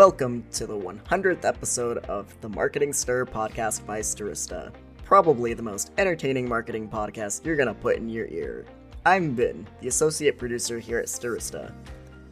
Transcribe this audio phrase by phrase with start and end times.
[0.00, 4.72] Welcome to the 100th episode of the Marketing Stir podcast by Stirista.
[5.04, 8.64] Probably the most entertaining marketing podcast you're gonna put in your ear.
[9.04, 11.74] I'm Ben, the associate producer here at Stirista.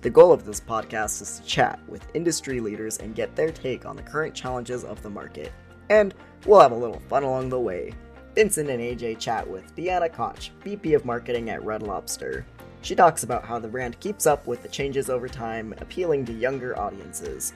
[0.00, 3.84] The goal of this podcast is to chat with industry leaders and get their take
[3.84, 5.52] on the current challenges of the market.
[5.90, 6.14] And
[6.46, 7.92] we'll have a little fun along the way.
[8.34, 12.46] Vincent and AJ chat with Deanna Kotch, VP of Marketing at Red Lobster.
[12.88, 16.32] She talks about how the brand keeps up with the changes over time, appealing to
[16.32, 17.52] younger audiences.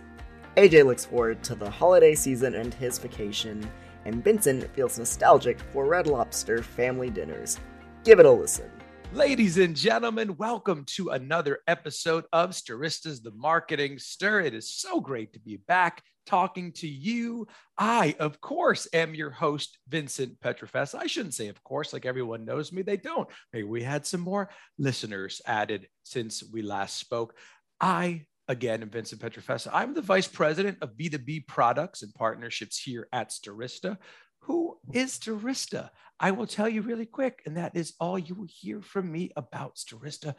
[0.59, 3.67] AJ looks forward to the holiday season and his vacation,
[4.05, 7.59] and Vincent feels nostalgic for Red Lobster family dinners.
[8.05, 8.71] Give it a listen.
[9.15, 14.41] Ladies and gentlemen, welcome to another episode of Stirista's The Marketing Stir.
[14.41, 17.47] It is so great to be back talking to you.
[17.77, 20.95] I, of course, am your host, Vincent Pietrafesa.
[20.98, 22.80] I shouldn't say, of course, like everyone knows me.
[22.80, 23.29] They don't.
[23.53, 24.48] Maybe we had some more
[24.79, 27.37] listeners added since we last spoke.
[27.78, 29.69] I, again, am Vincent Pietrafesa.
[29.75, 33.98] I'm the vice president of B2B products and partnerships here at Stirista.
[34.43, 35.91] Who is Stirista?
[36.19, 39.31] I will tell you really quick, and that is all you will hear from me
[39.37, 40.34] about Stirista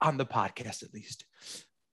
[0.00, 1.24] on the podcast, at least.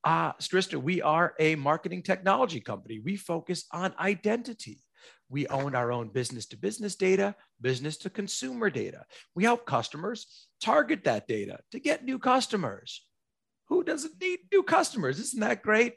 [0.03, 2.99] Uh, Stirista, we are a marketing technology company.
[2.99, 4.81] We focus on identity.
[5.29, 9.05] We own our own business to business data, business to consumer data.
[9.35, 13.05] We help customers target that data to get new customers.
[13.67, 15.19] Who doesn't need new customers?
[15.19, 15.95] Isn't that great?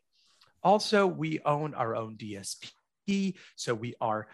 [0.63, 3.35] Also, we own our own DSP.
[3.57, 4.29] So we are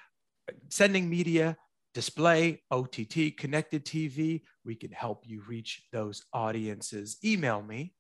[0.69, 1.57] sending media
[1.95, 4.43] display, OTT, connected TV.
[4.65, 7.19] We can help you reach those audiences.
[7.25, 7.95] Email me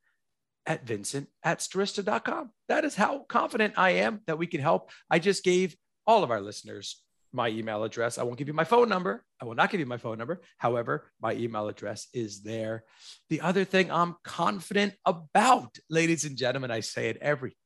[0.66, 2.50] at vincent at stirista.com.
[2.68, 4.90] That is how confident I am that we can help.
[5.10, 8.18] I just gave all of our listeners my email address.
[8.18, 9.24] I won't give you my phone number.
[9.40, 10.40] I will not give you my phone number.
[10.58, 12.84] However, my email address is there.
[13.28, 17.56] The other thing I'm confident about, ladies and gentlemen, I say it every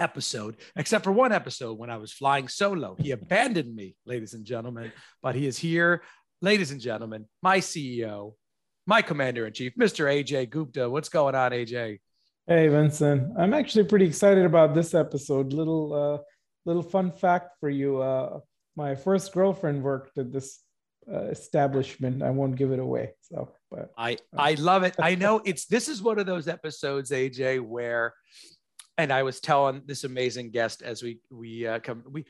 [0.00, 2.96] episode, except for one episode when I was flying solo.
[2.98, 6.02] He abandoned me, ladies and gentlemen, but he is here,
[6.42, 8.34] ladies and gentlemen, my CEO,
[8.86, 10.06] my commander in chief, Mr.
[10.06, 10.88] AJ Gupta.
[10.88, 12.00] What's going on, AJ?
[12.46, 13.32] Hey, Vincent.
[13.38, 15.52] I'm actually pretty excited about this episode.
[15.52, 16.18] Little, uh,
[16.64, 18.00] little fun fact for you.
[18.00, 18.40] Uh,
[18.76, 20.60] my first girlfriend worked at this
[21.12, 22.22] uh, establishment.
[22.22, 23.12] I won't give it away.
[23.22, 24.96] So, but I, I love it.
[24.98, 28.14] I know it's this is one of those episodes, AJ, where
[29.00, 32.24] and I was telling this amazing guest as we we uh, come we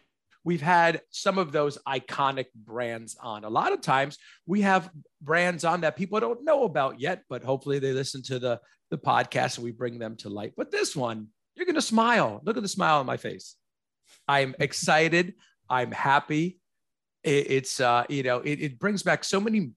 [0.45, 3.45] we've had some of those iconic brands on.
[3.45, 7.45] A lot of times we have brands on that people don't know about yet, but
[7.45, 8.61] hopefully they listen to the
[8.91, 10.53] the podcast and we bring them to light.
[10.57, 12.41] But this one, you're gonna smile.
[12.45, 13.57] Look at the smile on my face.
[14.27, 15.35] I'm excited.
[15.69, 16.59] I'm happy.
[17.23, 19.73] It, it's uh, you know, it, it brings back so many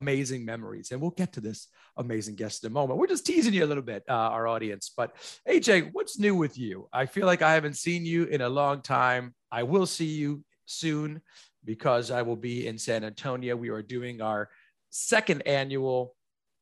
[0.00, 0.90] amazing memories.
[0.90, 1.68] And we'll get to this
[2.00, 2.98] amazing guest in a moment.
[2.98, 4.92] We're just teasing you a little bit, uh, our audience.
[4.96, 5.14] But
[5.48, 6.88] AJ, what's new with you?
[6.92, 9.34] I feel like I haven't seen you in a long time.
[9.52, 11.20] I will see you soon
[11.64, 13.54] because I will be in San Antonio.
[13.54, 14.48] We are doing our
[14.90, 16.16] second annual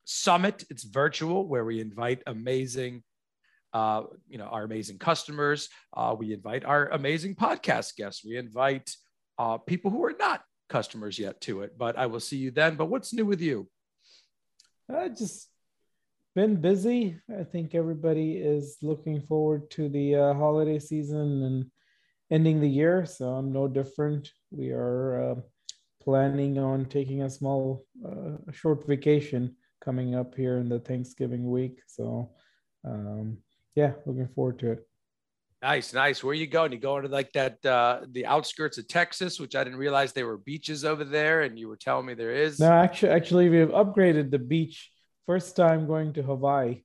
[0.05, 0.65] summit.
[0.69, 3.03] It's virtual, where we invite amazing
[3.73, 5.69] uh, you know, our amazing customers.
[5.95, 8.25] Uh, we invite our amazing podcast guests.
[8.25, 8.95] We invite
[9.37, 12.75] uh, people who are not customers yet to it, but I will see you then.
[12.75, 13.67] But what's new with you?
[14.91, 15.49] I just
[16.35, 17.19] been busy.
[17.39, 21.65] I think everybody is looking forward to the uh, holiday season and
[22.31, 24.31] ending the year, so I'm no different.
[24.49, 25.35] We are uh,
[26.01, 31.81] planning on taking a small, uh, short vacation coming up here in the Thanksgiving week.
[31.85, 32.31] So,
[32.83, 33.37] um,
[33.75, 34.88] yeah, looking forward to it.
[35.61, 36.23] Nice, nice.
[36.23, 36.71] Where are you going?
[36.71, 40.25] You going to like that uh the outskirts of Texas, which I didn't realize there
[40.27, 42.59] were beaches over there, and you were telling me there is.
[42.59, 44.89] No, actually, actually, we've upgraded the beach.
[45.25, 46.83] First time going to Hawaii.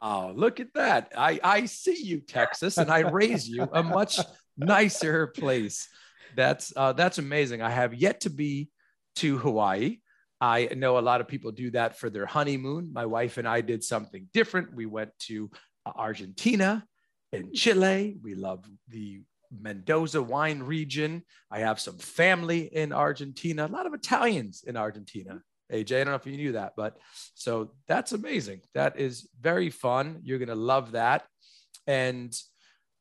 [0.00, 1.12] Oh, look at that!
[1.16, 4.20] I I see you, Texas, and I raise you a much
[4.56, 5.88] nicer place.
[6.36, 7.60] That's uh that's amazing.
[7.60, 8.70] I have yet to be
[9.16, 9.98] to Hawaii.
[10.40, 12.92] I know a lot of people do that for their honeymoon.
[12.92, 14.74] My wife and I did something different.
[14.74, 15.50] We went to
[15.86, 16.84] Argentina
[17.34, 18.16] in Chile.
[18.22, 21.22] We love the Mendoza wine region.
[21.50, 25.40] I have some family in Argentina, a lot of Italians in Argentina.
[25.72, 26.98] AJ, I don't know if you knew that, but
[27.34, 28.60] so that's amazing.
[28.74, 30.20] That is very fun.
[30.22, 31.24] You're going to love that.
[31.86, 32.34] And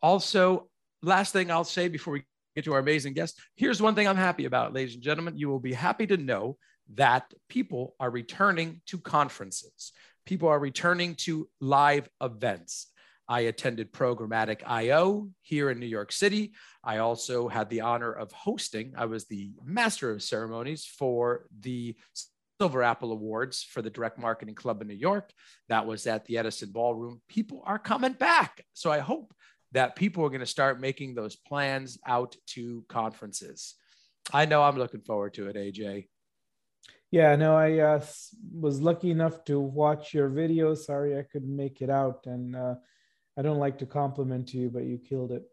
[0.01, 0.69] also,
[1.01, 2.23] last thing I'll say before we
[2.55, 5.37] get to our amazing guest here's one thing I'm happy about, ladies and gentlemen.
[5.37, 6.57] You will be happy to know
[6.95, 9.91] that people are returning to conferences,
[10.25, 12.87] people are returning to live events.
[13.27, 16.53] I attended Programmatic IO here in New York City.
[16.83, 21.95] I also had the honor of hosting, I was the master of ceremonies for the
[22.59, 25.31] Silver Apple Awards for the Direct Marketing Club in New York.
[25.69, 27.21] That was at the Edison Ballroom.
[27.27, 28.63] People are coming back.
[28.73, 29.33] So I hope
[29.71, 33.75] that people are going to start making those plans out to conferences.
[34.31, 36.07] I know I'm looking forward to it, AJ.
[37.11, 38.03] Yeah, no, I uh,
[38.51, 40.73] was lucky enough to watch your video.
[40.73, 42.25] Sorry I couldn't make it out.
[42.25, 42.75] And uh,
[43.37, 45.43] I don't like to compliment you, but you killed it.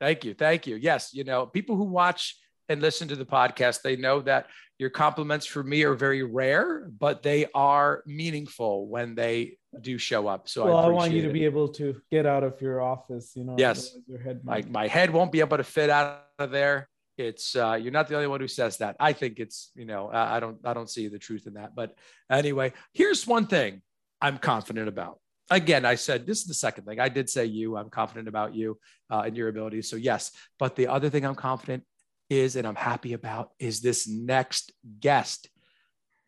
[0.00, 0.34] Thank you.
[0.34, 0.76] Thank you.
[0.76, 2.36] Yes, you know, people who watch
[2.68, 4.46] and listen to the podcast, they know that
[4.78, 10.26] your compliments for me are very rare, but they are meaningful when they do show
[10.26, 10.48] up.
[10.48, 11.32] So well, I, I want you to it.
[11.32, 13.32] be able to get out of your office.
[13.34, 16.50] You know, yes, your head my, my head won't be able to fit out of
[16.50, 16.88] there.
[17.16, 18.96] It's uh, you're not the only one who says that.
[19.00, 21.74] I think it's you know I, I don't I don't see the truth in that.
[21.74, 21.94] But
[22.30, 23.80] anyway, here's one thing
[24.20, 25.18] I'm confident about
[25.50, 27.00] again, I said this is the second thing.
[27.00, 27.76] I did say you.
[27.76, 28.78] I'm confident about you
[29.10, 29.88] uh, and your abilities.
[29.88, 31.84] So yes, but the other thing I'm confident
[32.28, 35.48] is, and I'm happy about, is this next guest.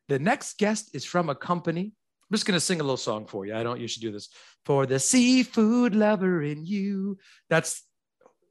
[0.09, 1.93] The next guest is from a company.
[2.31, 3.55] I'm just gonna sing a little song for you.
[3.55, 4.29] I don't usually do this.
[4.65, 7.19] For the seafood lover in you.
[7.49, 7.83] That's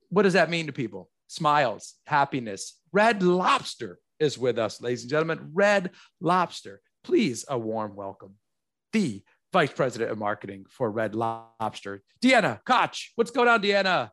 [0.10, 1.10] what does that mean to people?
[1.28, 2.80] Smiles, happiness.
[2.92, 5.52] Red Lobster is with us, ladies and gentlemen.
[5.54, 5.92] Red
[6.22, 6.82] Lobster.
[7.04, 8.36] Please, a warm welcome.
[8.94, 9.22] The
[9.54, 12.04] Vice President of Marketing for Red Lobster.
[12.22, 14.12] Deanna Kotch, what's going on, Deanna?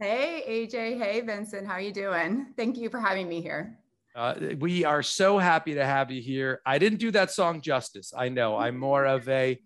[0.00, 0.98] Hey, AJ.
[0.98, 1.66] Hey, Vincent.
[1.66, 2.46] How are you doing?
[2.56, 3.78] Thank you for having me here.
[4.16, 6.60] Uh, we are so happy to have you here.
[6.66, 8.12] I didn't do that song justice.
[8.16, 8.56] I know.
[8.58, 9.60] I'm more of a,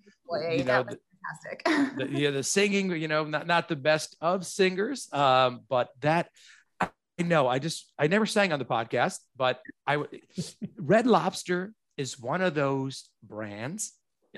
[0.51, 0.99] you know, the,
[1.65, 1.97] fantastic.
[1.97, 2.91] the, yeah, the singing.
[2.91, 6.29] You know, not not the best of singers, um, but that
[6.81, 6.89] I
[7.21, 7.49] know.
[7.49, 10.05] I just I never sang on the podcast, but I
[10.77, 13.93] Red Lobster is one of those brands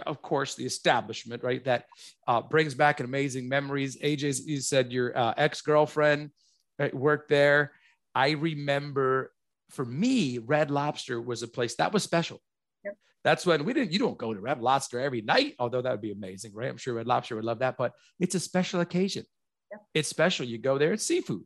[0.07, 1.65] of course, the establishment, right?
[1.65, 1.87] That
[2.27, 3.97] uh, brings back amazing memories.
[3.99, 6.31] AJ, you said your uh, ex girlfriend
[6.79, 7.73] right, worked there.
[8.15, 9.33] I remember
[9.71, 12.41] for me, Red Lobster was a place that was special.
[12.85, 12.97] Yep.
[13.25, 16.01] That's when we didn't, you don't go to Red Lobster every night, although that would
[16.01, 16.69] be amazing, right?
[16.69, 19.25] I'm sure Red Lobster would love that, but it's a special occasion.
[19.71, 19.81] Yep.
[19.95, 20.47] It's special.
[20.47, 21.45] You go there, it's seafood.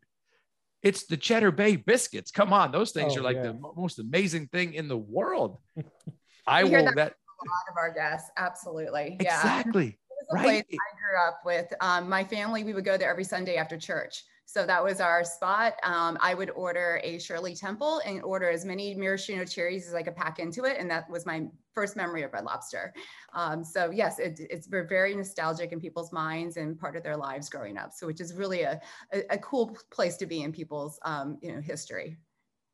[0.82, 2.30] It's the Cheddar Bay biscuits.
[2.30, 3.52] Come on, those things oh, are like yeah.
[3.52, 5.58] the most amazing thing in the world.
[6.46, 7.14] I will that,
[7.48, 8.30] lot of our guests.
[8.36, 9.18] Absolutely.
[9.20, 9.38] Yeah.
[9.38, 9.98] Exactly.
[10.32, 10.64] right.
[10.70, 12.64] I grew up with um, my family.
[12.64, 14.24] We would go there every Sunday after church.
[14.44, 15.74] So that was our spot.
[15.82, 20.02] Um, I would order a Shirley Temple and order as many maraschino cherries as I
[20.02, 20.76] could pack into it.
[20.78, 22.92] And that was my first memory of Red Lobster.
[23.32, 27.48] Um, so yes, it, it's very nostalgic in people's minds and part of their lives
[27.48, 27.92] growing up.
[27.94, 28.78] So which is really a,
[29.14, 32.18] a, a cool place to be in people's um, you know history.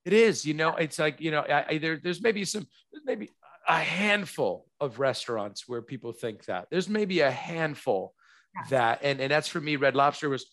[0.05, 2.67] It is, you know, it's like, you know, I, I, there, there's maybe some,
[3.05, 3.31] maybe
[3.69, 6.69] a handful of restaurants where people think that.
[6.71, 8.15] There's maybe a handful
[8.71, 10.47] that, and, and that's for me, Red Lobster was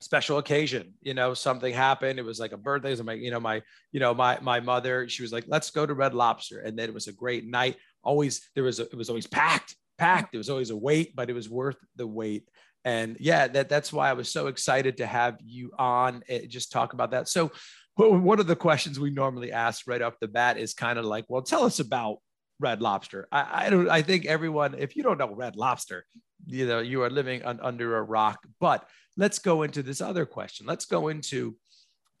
[0.00, 0.94] special occasion.
[1.00, 2.18] You know, something happened.
[2.18, 2.96] It was like a birthday.
[2.96, 5.86] So my, you know, my, you know, my my mother, she was like, let's go
[5.86, 6.60] to Red Lobster.
[6.60, 7.76] And then it was a great night.
[8.02, 10.34] Always there was a, it was always packed, packed.
[10.34, 12.48] It was always a wait, but it was worth the wait.
[12.84, 16.22] And yeah, that that's why I was so excited to have you on.
[16.28, 17.28] and just talk about that.
[17.28, 17.52] So
[17.96, 21.24] one of the questions we normally ask right off the bat is kind of like,
[21.28, 22.18] well, tell us about
[22.60, 23.28] Red Lobster.
[23.32, 23.88] I, I don't.
[23.88, 26.04] I think everyone, if you don't know Red Lobster,
[26.46, 28.40] you know you are living un, under a rock.
[28.60, 28.86] But
[29.16, 30.66] let's go into this other question.
[30.66, 31.56] Let's go into.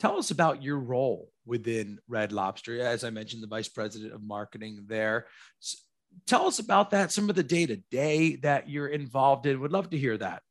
[0.00, 2.80] Tell us about your role within Red Lobster.
[2.80, 5.26] As I mentioned, the vice president of marketing there.
[5.60, 5.78] So
[6.26, 7.12] tell us about that.
[7.12, 9.60] Some of the day to day that you're involved in.
[9.60, 10.42] Would love to hear that.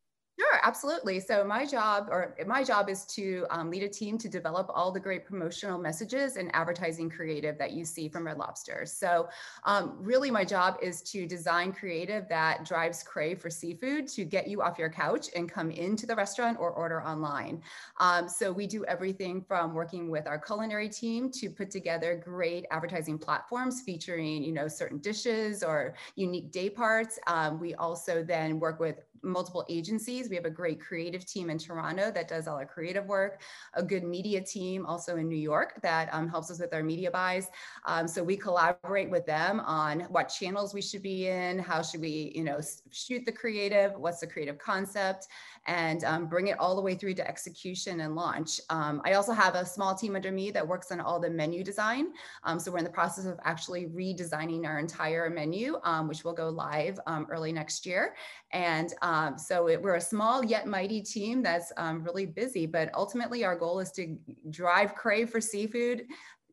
[0.66, 1.20] Absolutely.
[1.20, 4.94] So my job, or my job, is to um, lead a team to develop all
[4.94, 8.86] the great promotional messages and advertising creative that you see from Red Lobster.
[8.86, 9.28] So
[9.66, 14.48] um, really, my job is to design creative that drives crave for seafood to get
[14.48, 17.62] you off your couch and come into the restaurant or order online.
[18.00, 22.66] Um, so we do everything from working with our culinary team to put together great
[22.72, 27.20] advertising platforms featuring, you know, certain dishes or unique day parts.
[27.28, 30.30] Um, we also then work with multiple agencies.
[30.30, 33.42] We have a great creative team in Toronto that does all our creative work,
[33.74, 37.10] a good media team also in New York that um, helps us with our media
[37.10, 37.48] buys.
[37.86, 42.02] Um, so we collaborate with them on what channels we should be in, how should
[42.02, 42.60] we, you know,
[42.92, 45.28] shoot the creative, what's the creative concept,
[45.66, 48.60] and um, bring it all the way through to execution and launch.
[48.70, 51.64] Um, I also have a small team under me that works on all the menu
[51.64, 52.08] design.
[52.44, 56.34] Um, so we're in the process of actually redesigning our entire menu, um, which will
[56.34, 58.16] go live early next year.
[58.52, 62.90] And um, so it, we're a small yet mighty team that's um, really busy, but
[62.94, 64.18] ultimately our goal is to
[64.50, 66.06] drive crave for seafood,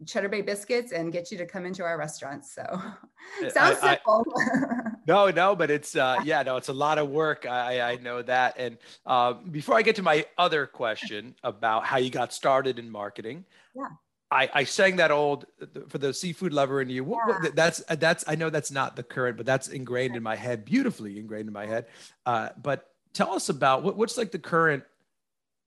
[0.06, 2.54] Cheddar Bay biscuits, and get you to come into our restaurants.
[2.54, 2.62] So
[3.50, 4.24] sounds I, simple.
[4.36, 7.47] I, no, no, but it's uh, yeah, no, it's a lot of work.
[7.47, 8.54] I, I know that.
[8.59, 12.90] And uh, before I get to my other question about how you got started in
[12.90, 13.88] marketing, yeah.
[14.30, 15.47] I, I sang that old
[15.88, 17.02] for the seafood lover in you.
[17.04, 17.38] What, yeah.
[17.40, 20.64] what, that's that's I know that's not the current, but that's ingrained in my head,
[20.64, 21.87] beautifully ingrained in my head.
[22.26, 24.85] Uh, but tell us about what, what's like the current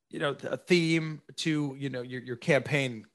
[0.09, 3.05] you know a theme to you know your, your campaign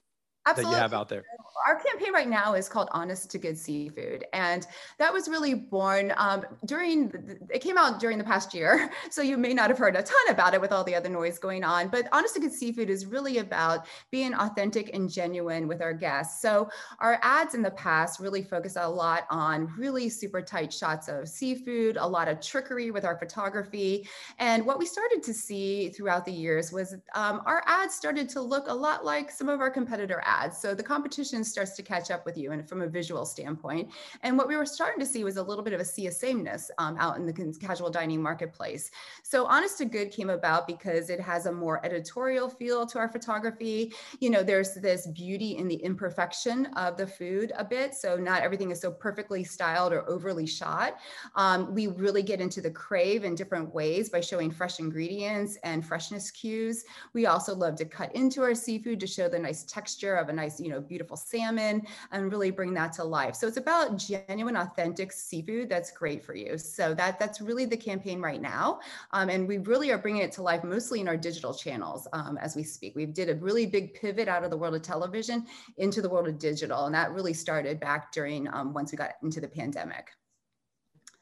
[0.46, 0.72] Absolutely.
[0.72, 1.24] that you have out there?
[1.66, 4.24] Our campaign right now is called Honest to Good Seafood.
[4.32, 4.66] And
[4.98, 8.90] that was really born um, during, the, it came out during the past year.
[9.10, 11.38] So you may not have heard a ton about it with all the other noise
[11.38, 11.88] going on.
[11.88, 16.42] But Honest to Good Seafood is really about being authentic and genuine with our guests.
[16.42, 16.68] So
[17.00, 21.28] our ads in the past really focused a lot on really super tight shots of
[21.28, 24.08] seafood, a lot of trickery with our photography.
[24.38, 28.40] And what we started to see throughout the years was um, our ads started to
[28.40, 30.58] look a lot like some of our competitor ads.
[30.58, 33.90] So the competition starts to catch up with you and from a visual standpoint.
[34.22, 36.14] And what we were starting to see was a little bit of a sea of
[36.14, 38.90] sameness um, out in the casual dining marketplace.
[39.22, 43.08] So Honest to Good came about because it has a more editorial feel to our
[43.08, 43.92] photography.
[44.20, 47.94] You know, there's this beauty in the imperfection of the food a bit.
[47.94, 50.98] So not everything is so perfectly styled or overly shot.
[51.34, 55.84] Um, we really get into the crave in different ways by showing fresh ingredients and
[55.84, 56.84] freshness cues.
[57.14, 60.32] We also love to cut into our seafood to show the nice texture of a
[60.32, 63.34] nice, you know, beautiful salmon and really bring that to life.
[63.34, 66.58] So it's about genuine, authentic seafood that's great for you.
[66.58, 68.80] So that that's really the campaign right now.
[69.12, 72.38] Um, and we really are bringing it to life mostly in our digital channels um,
[72.38, 72.94] as we speak.
[72.96, 76.28] We did a really big pivot out of the world of television into the world
[76.28, 76.86] of digital.
[76.86, 80.10] And that really started back during um, once we got into the pandemic.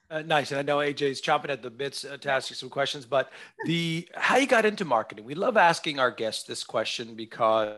[0.09, 2.69] Uh, nice, and I know AJ's chomping at the bits uh, to ask you some
[2.69, 3.05] questions.
[3.05, 3.31] But
[3.65, 5.25] the how you got into marketing?
[5.25, 7.77] We love asking our guests this question because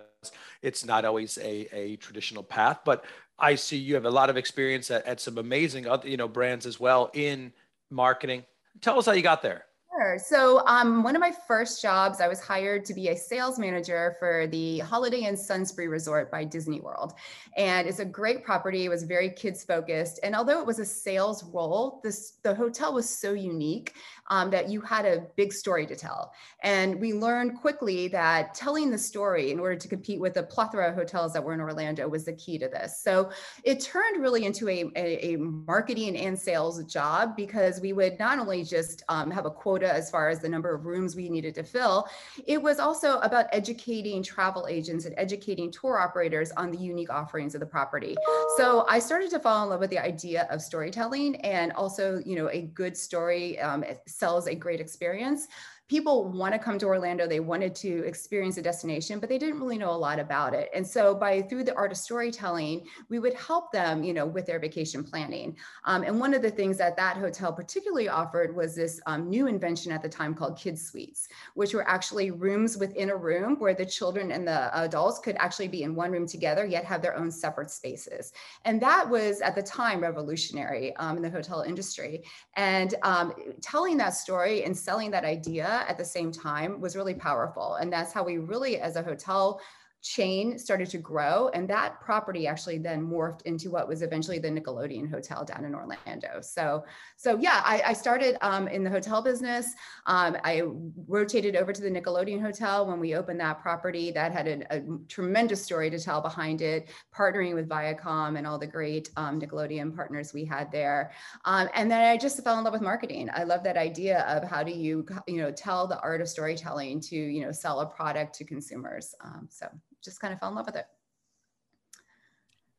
[0.63, 3.05] it's not always a, a traditional path, but
[3.39, 6.29] I see you have a lot of experience at, at some amazing other, you know,
[6.29, 7.53] brands as well in
[7.91, 8.45] marketing.
[8.81, 9.65] Tell us how you got there.
[9.99, 10.17] Sure.
[10.17, 14.15] So, um, one of my first jobs, I was hired to be a sales manager
[14.21, 17.15] for the Holiday Inn Sunspree Resort by Disney World.
[17.57, 18.85] And it's a great property.
[18.85, 20.21] It was very kids focused.
[20.23, 23.95] And although it was a sales role, this the hotel was so unique
[24.31, 26.33] um, that you had a big story to tell.
[26.63, 30.91] And we learned quickly that telling the story in order to compete with the plethora
[30.91, 33.03] of hotels that were in Orlando was the key to this.
[33.03, 33.31] So
[33.65, 38.39] it turned really into a, a, a marketing and sales job because we would not
[38.39, 41.55] only just um, have a quota as far as the number of rooms we needed
[41.57, 42.09] to fill,
[42.47, 47.55] it was also about educating travel agents and educating tour operators on the unique offerings
[47.55, 48.17] of the property.
[48.57, 52.37] So I started to fall in love with the idea of storytelling and also, you
[52.37, 55.49] know, a good story um, sells a great experience
[55.89, 57.27] people want to come to Orlando.
[57.27, 60.69] They wanted to experience a destination, but they didn't really know a lot about it.
[60.75, 64.45] And so by through the art of storytelling, we would help them, you know, with
[64.47, 65.57] their vacation planning.
[65.85, 69.47] Um, and one of the things that that hotel particularly offered was this um, new
[69.47, 73.75] invention at the time called Kids Suites, which were actually rooms within a room where
[73.75, 77.17] the children and the adults could actually be in one room together, yet have their
[77.17, 78.33] own separate spaces.
[78.67, 82.25] And that was at the time revolutionary um, in the hotel industry.
[82.57, 87.15] And um, telling that story and selling that idea at the same time was really
[87.15, 87.75] powerful.
[87.75, 89.61] And that's how we really, as a hotel,
[90.03, 94.49] chain started to grow and that property actually then morphed into what was eventually the
[94.49, 96.41] nickelodeon hotel down in orlando.
[96.41, 96.85] So
[97.17, 99.75] so yeah i, I started um, in the hotel business.
[100.07, 100.63] Um, i
[101.07, 104.11] rotated over to the nickelodeon hotel when we opened that property.
[104.13, 108.59] That had a, a tremendous story to tell behind it partnering with viacom and all
[108.59, 111.13] the great um, nickelodeon partners we had there.
[111.45, 113.29] Um, and then i just fell in love with marketing.
[113.33, 117.01] I love that idea of how do you you know tell the art of storytelling
[117.01, 119.15] to you know sell a product to consumers.
[119.25, 119.69] Um, so
[120.05, 120.87] just kind of fell in love with it.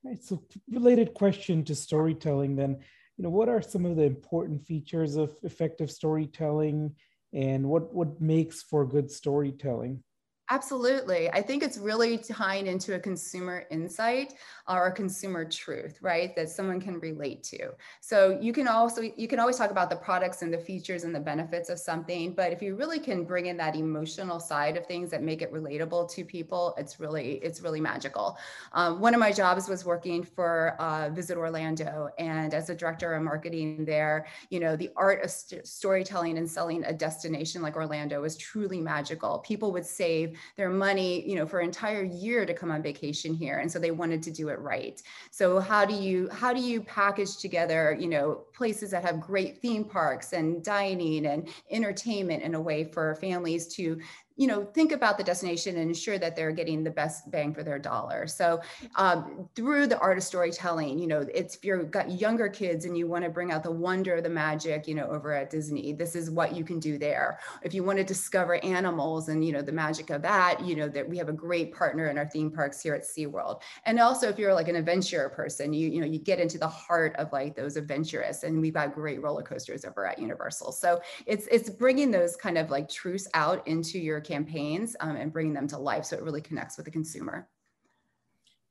[0.03, 0.23] Right.
[0.23, 2.77] So related question to storytelling then,
[3.17, 6.95] you know, what are some of the important features of effective storytelling
[7.33, 10.03] and what what makes for good storytelling?
[10.51, 11.29] Absolutely.
[11.29, 14.33] I think it's really tying into a consumer insight
[14.67, 16.35] or a consumer truth, right?
[16.35, 17.69] That someone can relate to.
[18.01, 21.13] So you can also you can always talk about the products and the features and
[21.13, 24.87] the benefits of something, but if you really can bring in that emotional side of
[24.87, 28.35] things that make it relatable to people, it's really it's really magical.
[28.73, 33.13] Um, one of my jobs was working for uh, Visit Orlando, and as a director
[33.13, 37.75] of marketing there, you know, the art of st- storytelling and selling a destination like
[37.75, 39.39] Orlando is truly magical.
[39.39, 43.33] People would save their money, you know, for an entire year to come on vacation
[43.33, 43.59] here.
[43.59, 45.01] And so they wanted to do it right.
[45.31, 49.61] So how do you how do you package together, you know, places that have great
[49.61, 53.99] theme parks and dining and entertainment in a way for families to
[54.39, 57.61] you know, think about the destination and ensure that they're getting the best bang for
[57.61, 58.25] their dollar.
[58.25, 58.61] So
[58.95, 62.97] um, through the art of storytelling, you know, it's if you've got younger kids and
[62.97, 66.15] you want to bring out the wonder, the magic, you know, over at Disney, this
[66.15, 67.41] is what you can do there.
[67.63, 70.87] If you want to discover animals and, you know, the magic of that, you know,
[70.87, 73.59] that we have a great partner in our theme parks here at SeaWorld.
[73.83, 76.67] And also if you're like an adventurer person, you, you know, you get into the
[76.69, 80.71] heart of like those adventurous and we've got great roller coasters over at Universal.
[80.71, 85.33] So it's, it's bringing those kind of like truths out into your campaigns um, and
[85.33, 87.49] bringing them to life so it really connects with the consumer.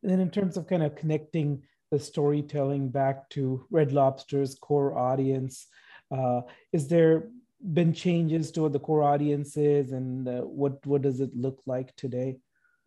[0.03, 4.97] And then in terms of kind of connecting the storytelling back to Red Lobster's core
[4.97, 5.67] audience,
[6.11, 7.29] uh, is there
[7.73, 11.61] been changes to what the core audience is and uh, what what does it look
[11.67, 12.38] like today?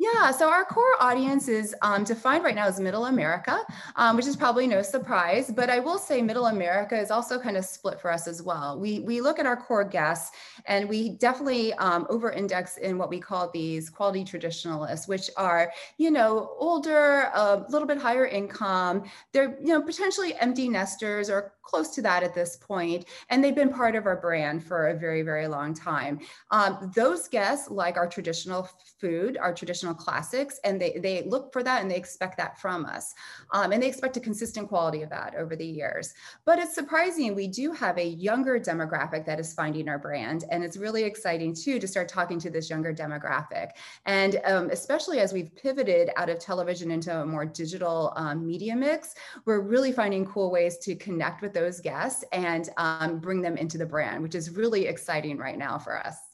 [0.02, 3.64] Yeah, so our core audience is um, defined right now as Middle America,
[3.96, 5.52] um, which is probably no surprise.
[5.56, 8.80] But I will say Middle America is also kind of split for us as well.
[8.80, 13.20] We we look at our core guests, and we definitely um, over-index in what we
[13.20, 19.04] call these quality traditionalists, which are you know older, a little bit higher income.
[19.34, 23.54] They're you know potentially empty nesters or close to that at this point, and they've
[23.54, 26.20] been part of our brand for a very very long time.
[26.50, 28.68] Um, those guests like our traditional
[29.00, 32.86] food, our traditional classics and they, they look for that and they expect that from
[32.86, 33.14] us.
[33.52, 36.14] Um, and they expect a consistent quality of that over the years.
[36.46, 40.46] But it's surprising, we do have a younger demographic that is finding our brand.
[40.50, 43.72] And it's really exciting too to start talking to this younger demographic.
[44.06, 48.76] And um, especially as we've pivoted out of television into a more digital um, media
[48.76, 53.58] mix, we're really finding cool ways to connect with those guests and um, bring them
[53.58, 56.31] into the brand, which is really exciting right now for us.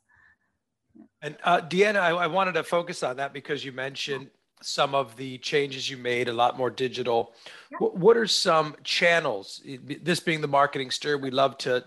[1.22, 4.30] And uh, Deanna, I, I, wanted to focus on that because you mentioned
[4.62, 7.34] some of the changes you made, a lot more digital.
[7.72, 7.78] Yeah.
[7.80, 9.62] What, what, are some channels?
[9.66, 11.84] This being the marketing stir, we love to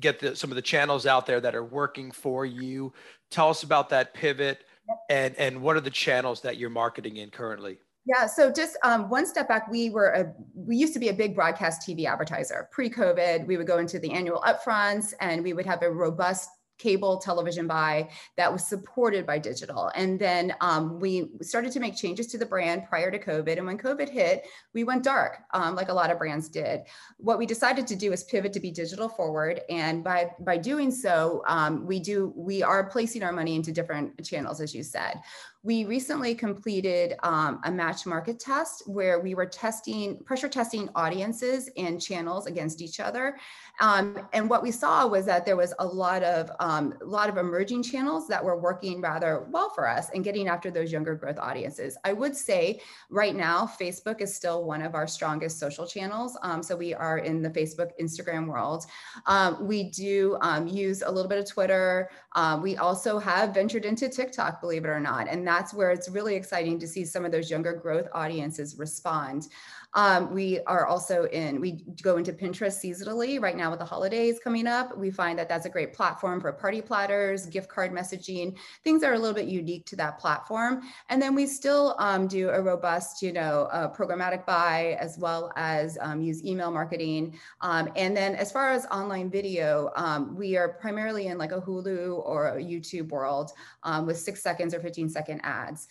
[0.00, 2.92] get the, some of the channels out there that are working for you.
[3.30, 4.64] Tell us about that pivot,
[5.10, 7.78] and and what are the channels that you're marketing in currently?
[8.06, 11.12] Yeah, so just um, one step back, we were a, we used to be a
[11.12, 12.66] big broadcast TV advertiser.
[12.72, 17.18] Pre-COVID, we would go into the annual upfronts, and we would have a robust cable
[17.18, 19.90] television buy that was supported by digital.
[19.94, 23.58] And then um, we started to make changes to the brand prior to COVID.
[23.58, 26.82] And when COVID hit, we went dark, um, like a lot of brands did.
[27.18, 29.60] What we decided to do is pivot to be digital forward.
[29.68, 34.24] And by by doing so, um, we do we are placing our money into different
[34.24, 35.20] channels, as you said.
[35.64, 41.68] We recently completed um, a match market test where we were testing, pressure testing audiences
[41.76, 43.36] and channels against each other.
[43.80, 47.30] Um, and what we saw was that there was a lot of um, a lot
[47.30, 51.14] of emerging channels that were working rather well for us and getting after those younger
[51.14, 51.96] growth audiences.
[52.04, 56.36] I would say right now, Facebook is still one of our strongest social channels.
[56.42, 58.84] Um, so we are in the Facebook, Instagram world.
[59.24, 62.10] Um, we do um, use a little bit of Twitter.
[62.34, 66.10] Uh, we also have ventured into TikTok, believe it or not, and that's where it's
[66.10, 69.48] really exciting to see some of those younger growth audiences respond.
[69.94, 74.38] Um, we are also in, we go into Pinterest seasonally right now with the holidays
[74.42, 74.96] coming up.
[74.96, 79.10] We find that that's a great platform for party platters, gift card messaging, things that
[79.10, 80.82] are a little bit unique to that platform.
[81.08, 85.52] And then we still um, do a robust, you know, uh, programmatic buy as well
[85.56, 87.38] as um, use email marketing.
[87.60, 91.60] Um, and then as far as online video, um, we are primarily in like a
[91.60, 95.88] Hulu or a YouTube world um, with six seconds or 15 second ads.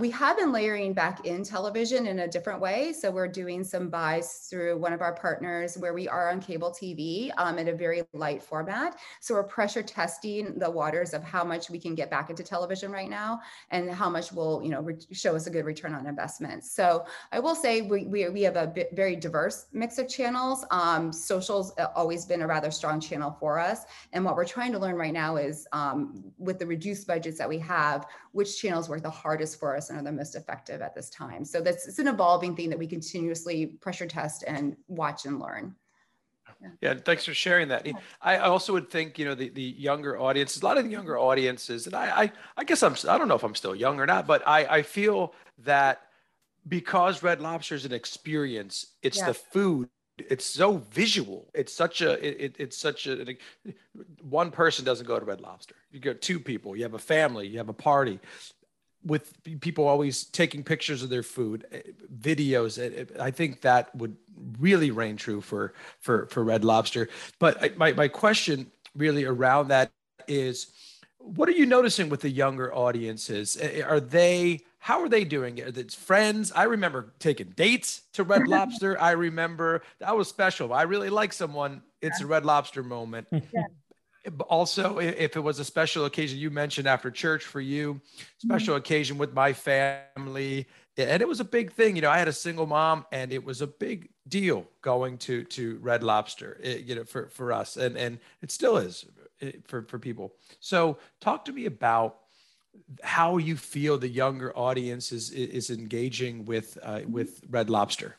[0.00, 2.92] We have been layering back in television in a different way.
[2.92, 6.70] So we're doing some buys through one of our partners where we are on cable
[6.70, 8.98] TV um, in a very light format.
[9.20, 12.90] So we're pressure testing the waters of how much we can get back into television
[12.90, 16.06] right now and how much will, you know, re- show us a good return on
[16.06, 16.64] investment.
[16.64, 20.64] So I will say we, we, we have a very diverse mix of channels.
[20.70, 23.84] Um, social's always been a rather strong channel for us.
[24.12, 27.48] And what we're trying to learn right now is um, with the reduced budgets that
[27.48, 30.94] we have, which channels work the hardest for us and are the most effective at
[30.94, 31.44] this time.
[31.44, 35.74] So that's it's an evolving thing that we continuously pressure test and watch and learn.
[36.62, 36.68] Yeah.
[36.80, 37.86] yeah, thanks for sharing that.
[38.22, 41.18] I also would think, you know, the, the younger audiences, a lot of the younger
[41.18, 44.06] audiences, and I, I, I guess I'm, I don't know if I'm still young or
[44.06, 46.02] not, but I, I feel that
[46.66, 49.26] because Red Lobster is an experience, it's yeah.
[49.26, 53.36] the food it's so visual it's such a it, it's such a
[54.22, 57.46] one person doesn't go to red lobster you go two people you have a family
[57.46, 58.18] you have a party
[59.06, 61.80] with people always taking pictures of their food, eh,
[62.18, 62.78] videos.
[62.78, 64.16] Eh, eh, I think that would
[64.58, 67.08] really reign true for for for Red Lobster.
[67.38, 69.92] But my my question really around that
[70.26, 70.68] is,
[71.18, 73.56] what are you noticing with the younger audiences?
[73.56, 75.78] Are they how are they doing it?
[75.78, 76.52] It's friends.
[76.52, 79.00] I remember taking dates to Red Lobster.
[79.00, 80.72] I remember that was special.
[80.72, 81.82] I really like someone.
[82.02, 83.28] It's a Red Lobster moment.
[83.30, 83.66] Yeah
[84.48, 88.00] also if it was a special occasion you mentioned after church for you
[88.38, 88.78] special mm-hmm.
[88.78, 90.66] occasion with my family.
[90.98, 93.44] And it was a big thing you know i had a single mom and it
[93.44, 97.96] was a big deal going to to red lobster you know for for us and
[97.98, 99.04] and it still is
[99.66, 100.34] for for people.
[100.60, 102.18] So talk to me about
[103.02, 108.16] how you feel the younger audience is is engaging with uh, with red lobster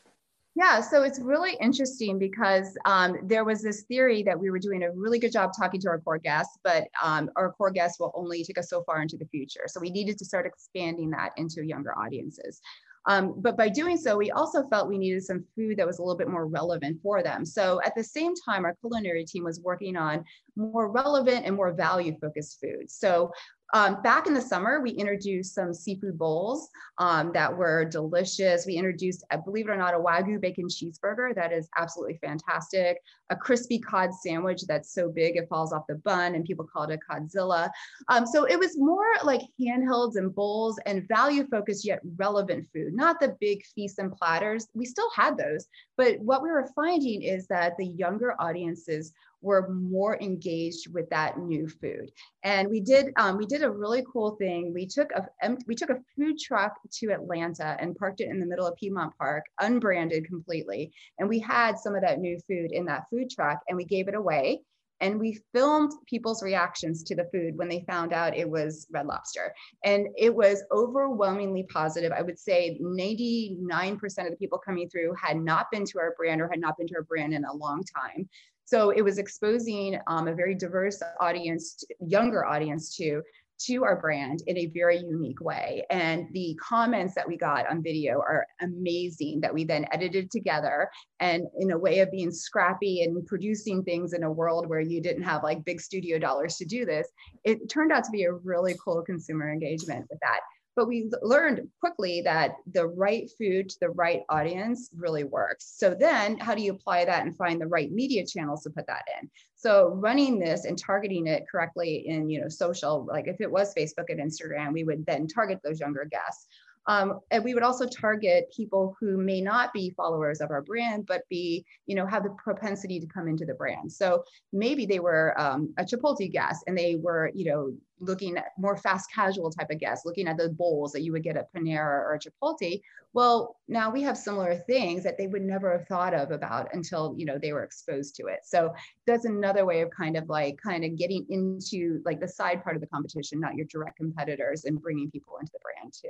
[0.58, 4.82] Yeah, so it's really interesting because um, there was this theory that we were doing
[4.82, 8.10] a really good job talking to our core guests, but um, our core guests will
[8.16, 9.66] only take us so far into the future.
[9.68, 12.60] So we needed to start expanding that into younger audiences.
[13.06, 16.02] Um, but by doing so, we also felt we needed some food that was a
[16.02, 17.44] little bit more relevant for them.
[17.44, 20.24] So at the same time, our culinary team was working on
[20.56, 22.94] more relevant and more value focused foods.
[22.94, 23.30] So
[23.74, 28.64] um, back in the summer, we introduced some seafood bowls um, that were delicious.
[28.66, 32.98] We introduced, believe it or not, a Wagyu bacon cheeseburger that is absolutely fantastic,
[33.30, 36.84] a crispy cod sandwich that's so big it falls off the bun, and people call
[36.84, 37.68] it a codzilla.
[38.08, 42.94] Um, so it was more like handhelds and bowls and value focused yet relevant food,
[42.94, 44.68] not the big feasts and platters.
[44.74, 49.68] We still had those, but what we were finding is that the younger audiences were
[49.68, 52.10] more engaged with that new food.
[52.42, 54.72] And we did um, we did a really cool thing.
[54.74, 58.46] We took a we took a food truck to Atlanta and parked it in the
[58.46, 60.92] middle of Piedmont Park, unbranded completely.
[61.18, 64.08] And we had some of that new food in that food truck, and we gave
[64.08, 64.62] it away.
[65.00, 69.06] And we filmed people's reactions to the food when they found out it was Red
[69.06, 69.54] Lobster.
[69.84, 72.10] And it was overwhelmingly positive.
[72.10, 76.40] I would say 99% of the people coming through had not been to our brand
[76.40, 78.28] or had not been to our brand in a long time.
[78.68, 83.22] So it was exposing um, a very diverse audience, younger audience to
[83.60, 85.84] to our brand in a very unique way.
[85.90, 90.88] And the comments that we got on video are amazing that we then edited together.
[91.18, 95.00] And in a way of being scrappy and producing things in a world where you
[95.00, 97.08] didn't have like big studio dollars to do this,
[97.42, 100.40] it turned out to be a really cool consumer engagement with that.
[100.78, 105.74] But we learned quickly that the right food to the right audience really works.
[105.76, 108.86] So then how do you apply that and find the right media channels to put
[108.86, 109.28] that in?
[109.56, 113.74] So running this and targeting it correctly in, you know, social, like if it was
[113.74, 116.46] Facebook and Instagram, we would then target those younger guests.
[116.88, 121.06] Um, and we would also target people who may not be followers of our brand,
[121.06, 123.92] but be, you know, have the propensity to come into the brand.
[123.92, 124.24] So
[124.54, 128.76] maybe they were um, a Chipotle guest and they were, you know, looking at more
[128.76, 132.04] fast casual type of guests, looking at the bowls that you would get at Panera
[132.04, 132.80] or Chipotle.
[133.12, 137.14] Well, now we have similar things that they would never have thought of about until,
[137.18, 138.40] you know, they were exposed to it.
[138.44, 138.72] So
[139.06, 142.76] that's another way of kind of like kind of getting into like the side part
[142.76, 146.08] of the competition, not your direct competitors and bringing people into the brand too.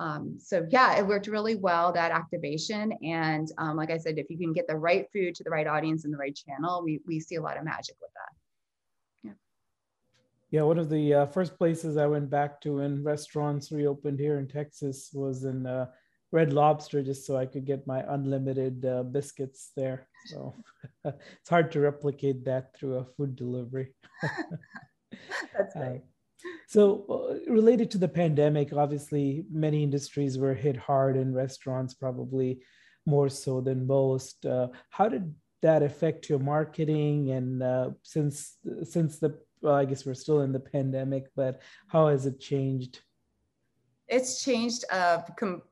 [0.00, 2.92] Um, so yeah, it worked really well, that activation.
[3.02, 5.66] And um, like I said, if you can get the right food to the right
[5.66, 9.28] audience in the right channel, we, we see a lot of magic with that.
[9.28, 9.32] Yeah.
[10.50, 14.38] Yeah, one of the uh, first places I went back to when restaurants reopened here
[14.38, 15.86] in Texas was in uh,
[16.32, 20.08] Red Lobster, just so I could get my unlimited uh, biscuits there.
[20.26, 20.54] So
[21.04, 23.92] it's hard to replicate that through a food delivery.
[25.58, 26.02] That's uh, right.
[26.68, 32.60] So, uh, related to the pandemic, obviously, many industries were hit hard, and restaurants probably
[33.06, 34.46] more so than most.
[34.46, 37.30] Uh, how did that affect your marketing?
[37.30, 42.08] And uh, since since the well, I guess we're still in the pandemic, but how
[42.08, 43.00] has it changed?
[44.08, 45.62] It's changed uh, com-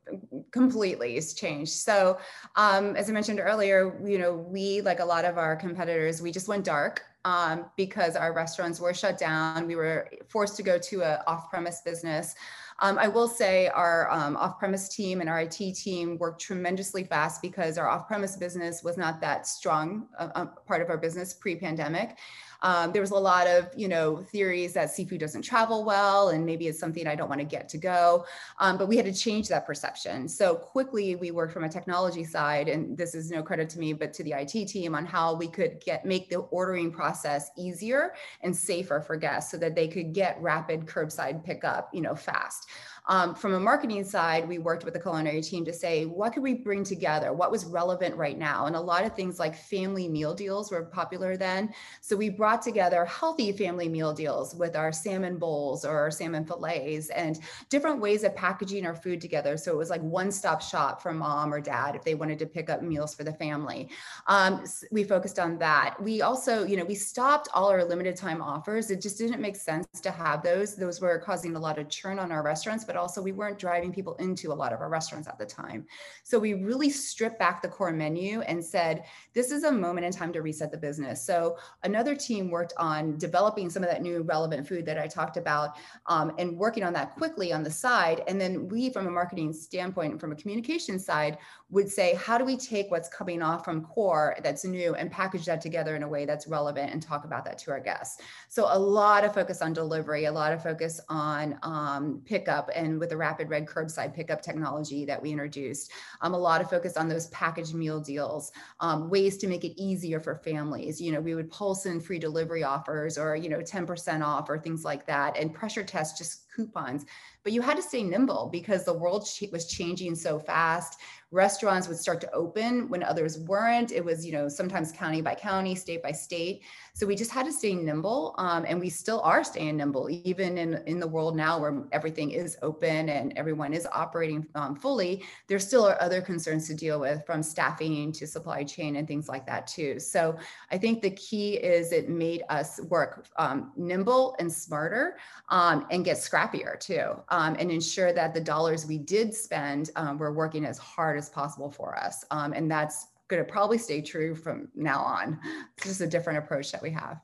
[0.53, 1.17] completely.
[1.17, 1.73] It's changed.
[1.73, 2.19] So,
[2.55, 6.31] um, as I mentioned earlier, you know, we like a lot of our competitors, we
[6.31, 9.67] just went dark um, because our restaurants were shut down.
[9.67, 12.35] We were forced to go to an off-premise business.
[12.81, 17.43] Um, I will say our um, off-premise team and our IT team worked tremendously fast
[17.43, 22.17] because our off-premise business was not that strong uh, uh, part of our business pre-pandemic.
[22.63, 26.45] Um, there was a lot of, you know, theories that seafood doesn't travel well, and
[26.45, 28.25] maybe it's something I don't want to get to go.
[28.59, 30.29] Um, but we had to change that perception.
[30.29, 33.93] So quickly, we worked from a technology side, and this is no credit to me,
[33.93, 38.15] but to the IT team on how we could get make the ordering process easier
[38.43, 42.69] and safer for guests, so that they could get rapid curbside pickup, you know, fast.
[43.09, 46.43] Um, from a marketing side, we worked with the culinary team to say, what could
[46.43, 47.33] we bring together?
[47.33, 48.67] What was relevant right now?
[48.67, 51.73] And a lot of things like family meal deals were popular then.
[52.03, 56.45] So we brought together healthy family meal deals with our salmon bowls or our salmon
[56.45, 57.39] fillets and
[57.71, 59.57] different ways of packaging our food together.
[59.57, 62.47] So it was like one stop shop for mom or dad if they wanted to
[62.47, 63.89] pick up meals for the family.
[64.27, 65.97] Um, we focused on that.
[66.03, 68.91] We also, you know, we stopped all our limited time offers.
[68.91, 70.77] It just didn't make sense to have those.
[70.77, 73.93] Those were causing a lot of churn on our restaurants, but also we weren't driving
[73.93, 75.87] people into a lot of our restaurants at the time.
[76.25, 80.13] So we really stripped back the core menu and said, this is a moment in
[80.13, 81.25] time to reset the business.
[81.25, 85.37] So another team worked on developing some of that new relevant food that I talked
[85.37, 88.23] about um, and working on that quickly on the side.
[88.27, 91.39] And then we, from a marketing standpoint and from a communication side,
[91.71, 95.45] would say, how do we take what's coming off from core that's new and package
[95.45, 98.23] that together in a way that's relevant and talk about that to our guests?
[98.49, 102.88] So a lot of focus on delivery, a lot of focus on um, pickup and
[102.89, 105.93] and with the rapid red curbside pickup technology that we introduced.
[106.21, 109.81] Um, a lot of focus on those packaged meal deals, um, ways to make it
[109.81, 111.01] easier for families.
[111.01, 114.59] You know, we would pulse in free delivery offers or, you know, 10% off or
[114.59, 117.05] things like that and pressure test just coupons.
[117.43, 121.01] But you had to stay nimble because the world was changing so fast.
[121.31, 123.93] Restaurants would start to open when others weren't.
[123.93, 126.63] It was you know sometimes county by county state by state.
[126.95, 130.59] So we just had to stay nimble um, and we still are staying nimble even
[130.59, 135.23] in in the world now where everything is open and everyone is operating um, fully.
[135.49, 139.29] There still are other concerns to deal with from staffing to supply chain and things
[139.29, 139.99] like that too.
[139.99, 140.37] So
[140.71, 145.17] i think the key is it made us work um, nimble and smarter
[145.49, 150.19] um, and get scrappier too um, and ensure that the dollars we did spend um,
[150.19, 152.25] were working as hard as possible for us.
[152.31, 155.39] Um, and that's going to probably stay true from now on.
[155.77, 157.21] It's just a different approach that we have.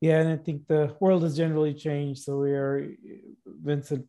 [0.00, 2.22] Yeah, and I think the world has generally changed.
[2.22, 2.92] So we are
[3.46, 4.06] Vincent.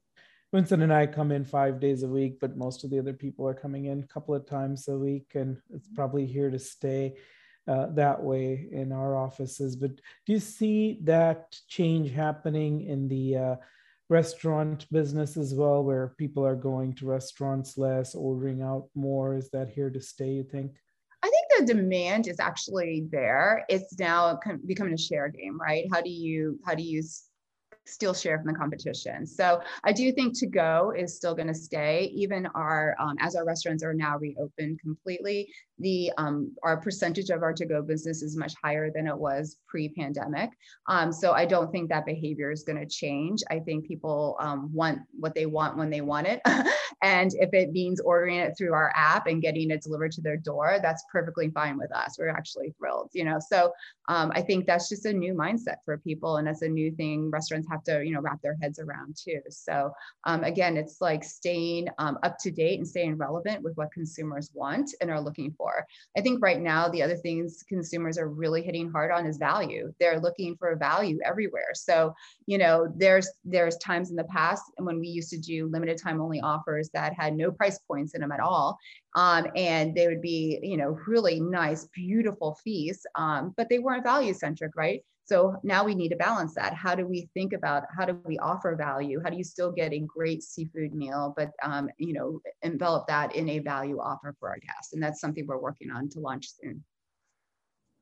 [0.52, 3.48] Vincent and I come in five days a week, but most of the other people
[3.48, 7.16] are coming in a couple of times a week, and it's probably here to stay
[7.70, 9.76] uh, that way in our offices.
[9.76, 13.56] But do you see that change happening in the uh,
[14.10, 19.36] restaurant business as well, where people are going to restaurants less, ordering out more?
[19.36, 20.72] Is that here to stay, you think?
[21.22, 23.66] I think the demand is actually there.
[23.70, 25.86] It's now becoming a share game, right?
[25.92, 27.04] How do you how do you
[27.90, 29.26] steal share from the competition.
[29.26, 32.12] So I do think to go is still going to stay.
[32.14, 35.50] Even our um, as our restaurants are now reopened completely,
[35.80, 39.58] the um, our percentage of our to go business is much higher than it was
[39.68, 40.52] pre-pandemic.
[40.88, 43.42] Um, so I don't think that behavior is going to change.
[43.50, 46.42] I think people um, want what they want when they want it,
[47.02, 50.38] and if it means ordering it through our app and getting it delivered to their
[50.38, 52.18] door, that's perfectly fine with us.
[52.20, 53.40] We're actually thrilled, you know.
[53.40, 53.72] So
[54.08, 57.30] um, I think that's just a new mindset for people, and that's a new thing
[57.32, 59.40] restaurants have to you know wrap their heads around too.
[59.50, 59.94] So
[60.26, 64.52] um, again, it's like staying um, up to date and staying relevant with what consumers
[64.54, 65.86] want and are looking for for.
[66.18, 69.94] I think right now, the other things consumers are really hitting hard on is value.
[70.00, 71.74] They're looking for value everywhere.
[71.74, 72.14] So,
[72.48, 76.22] you know, there's there's times in the past when we used to do limited time
[76.22, 78.78] only offers that had no price points in them at all.
[79.16, 84.04] Um, and they would be, you know, really nice, beautiful fees um, but they weren't
[84.04, 85.04] value centric, right?
[85.30, 86.74] So now we need to balance that.
[86.74, 89.22] How do we think about how do we offer value?
[89.24, 93.36] How do you still get a great seafood meal, but um, you know, envelop that
[93.36, 94.94] in a value offer for our guests?
[94.94, 96.84] And that's something we're working on to launch soon.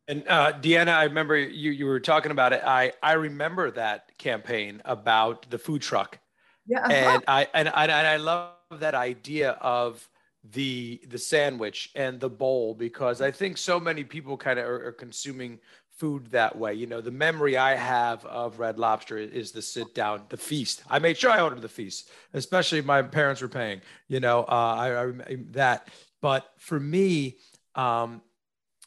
[0.08, 2.62] And uh, Deanna, I remember you you were talking about it.
[2.66, 6.20] I I remember that campaign about the food truck.
[6.66, 6.88] Yeah.
[6.90, 10.10] And I and I, and I love that idea of
[10.54, 14.88] the the sandwich and the bowl because I think so many people kind of are,
[14.88, 15.60] are consuming
[15.98, 16.74] food that way.
[16.74, 20.84] You know, the memory I have of Red Lobster is the sit down, the feast.
[20.90, 23.82] I made sure I ordered the feast, especially my parents were paying.
[24.08, 25.90] You know, uh, I, I that.
[26.22, 27.38] But for me,
[27.76, 28.22] um,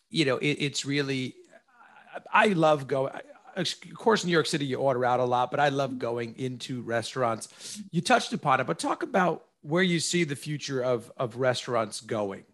[0.09, 1.35] you know, it, it's really
[2.33, 3.13] I love going.
[3.57, 6.37] Of course, in New York City, you order out a lot, but I love going
[6.39, 7.83] into restaurants.
[7.91, 12.01] You touched upon it, but talk about where you see the future of of restaurants
[12.01, 12.45] going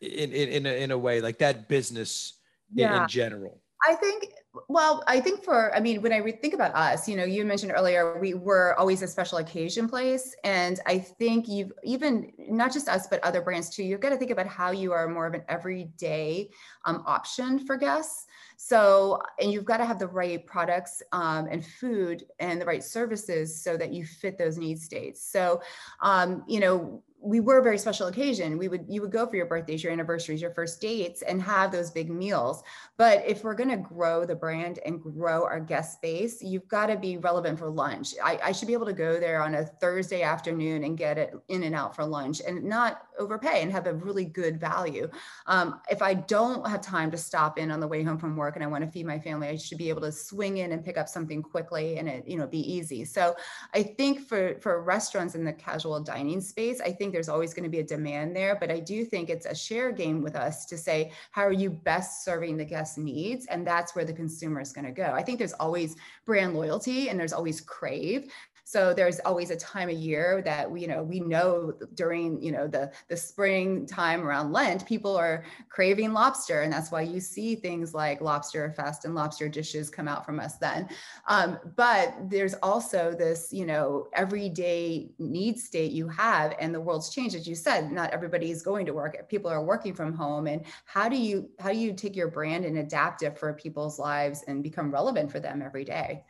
[0.00, 2.34] in in in a, in a way like that business
[2.74, 3.02] yeah.
[3.02, 3.60] in, general?
[3.86, 4.24] I think
[4.68, 7.44] well, I think for, I mean, when I re- think about us, you know, you
[7.44, 10.34] mentioned earlier, we were always a special occasion place.
[10.42, 14.16] And I think you've even, not just us, but other brands too, you've got to
[14.16, 16.50] think about how you are more of an everyday
[16.84, 18.26] um, option for guests.
[18.56, 22.82] So, and you've got to have the right products um, and food and the right
[22.82, 25.22] services so that you fit those need states.
[25.24, 25.62] So,
[26.02, 28.56] um, you know, we were a very special occasion.
[28.56, 31.70] We would you would go for your birthdays, your anniversaries, your first dates, and have
[31.70, 32.62] those big meals.
[32.96, 36.86] But if we're going to grow the brand and grow our guest base, you've got
[36.86, 38.14] to be relevant for lunch.
[38.22, 41.34] I, I, should be able to go there on a Thursday afternoon and get it
[41.48, 45.08] in and out for lunch, and not overpay and have a really good value.
[45.46, 48.56] Um, if I don't have time to stop in on the way home from work
[48.56, 50.84] and I want to feed my family, I should be able to swing in and
[50.84, 53.04] pick up something quickly and it you know be easy.
[53.04, 53.36] So
[53.74, 57.52] I think for for restaurants in the casual dining space, I think think there's always
[57.52, 60.36] going to be a demand there, but I do think it's a share game with
[60.36, 63.46] us to say, how are you best serving the guest needs?
[63.46, 65.12] And that's where the consumer is going to go.
[65.12, 68.32] I think there's always brand loyalty and there's always crave.
[68.70, 72.52] So there's always a time of year that we, you know, we know during, you
[72.52, 77.18] know, the the spring time around Lent, people are craving lobster, and that's why you
[77.18, 80.88] see things like lobster fest and lobster dishes come out from us then.
[81.26, 87.10] Um, but there's also this, you know, everyday need state you have, and the world's
[87.10, 87.90] changed, as you said.
[87.90, 91.50] Not everybody is going to work; people are working from home, and how do you
[91.58, 95.32] how do you take your brand and adapt it for people's lives and become relevant
[95.32, 96.24] for them every day?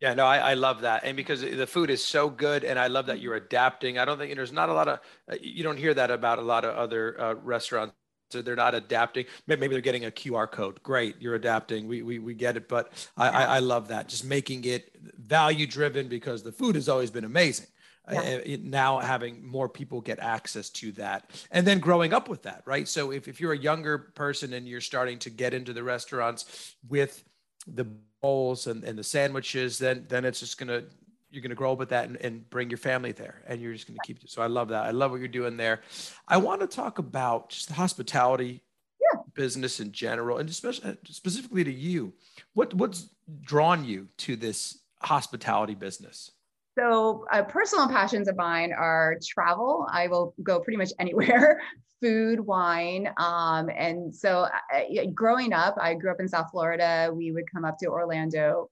[0.00, 2.86] Yeah, no, I, I, love that, and because the food is so good, and I
[2.86, 3.98] love that you're adapting.
[3.98, 6.42] I don't think there's not a lot of uh, you don't hear that about a
[6.42, 7.94] lot of other uh, restaurants.
[8.30, 9.26] So they're not adapting.
[9.48, 10.80] Maybe they're getting a QR code.
[10.82, 11.86] Great, you're adapting.
[11.86, 14.08] We we, we get it, but I, I, I love that.
[14.08, 17.66] Just making it value driven because the food has always been amazing.
[18.10, 18.40] Yeah.
[18.44, 22.62] Uh, now having more people get access to that and then growing up with that
[22.64, 25.84] right so if, if you're a younger person and you're starting to get into the
[25.84, 27.22] restaurants with
[27.68, 27.86] the
[28.20, 30.82] bowls and, and the sandwiches then then it's just gonna
[31.30, 33.86] you're gonna grow up with that and, and bring your family there and you're just
[33.86, 34.30] gonna keep it.
[34.30, 34.84] So i love that.
[34.84, 35.80] I love what you're doing there.
[36.26, 38.62] I want to talk about just the hospitality
[39.00, 39.20] yeah.
[39.34, 42.12] business in general and especially uh, specifically to you.
[42.54, 43.10] What what's
[43.42, 46.32] drawn you to this hospitality business
[46.78, 49.86] so, uh, personal passions of mine are travel.
[49.90, 51.60] I will go pretty much anywhere,
[52.00, 53.12] food, wine.
[53.16, 57.10] Um, and so, uh, growing up, I grew up in South Florida.
[57.12, 58.70] We would come up to Orlando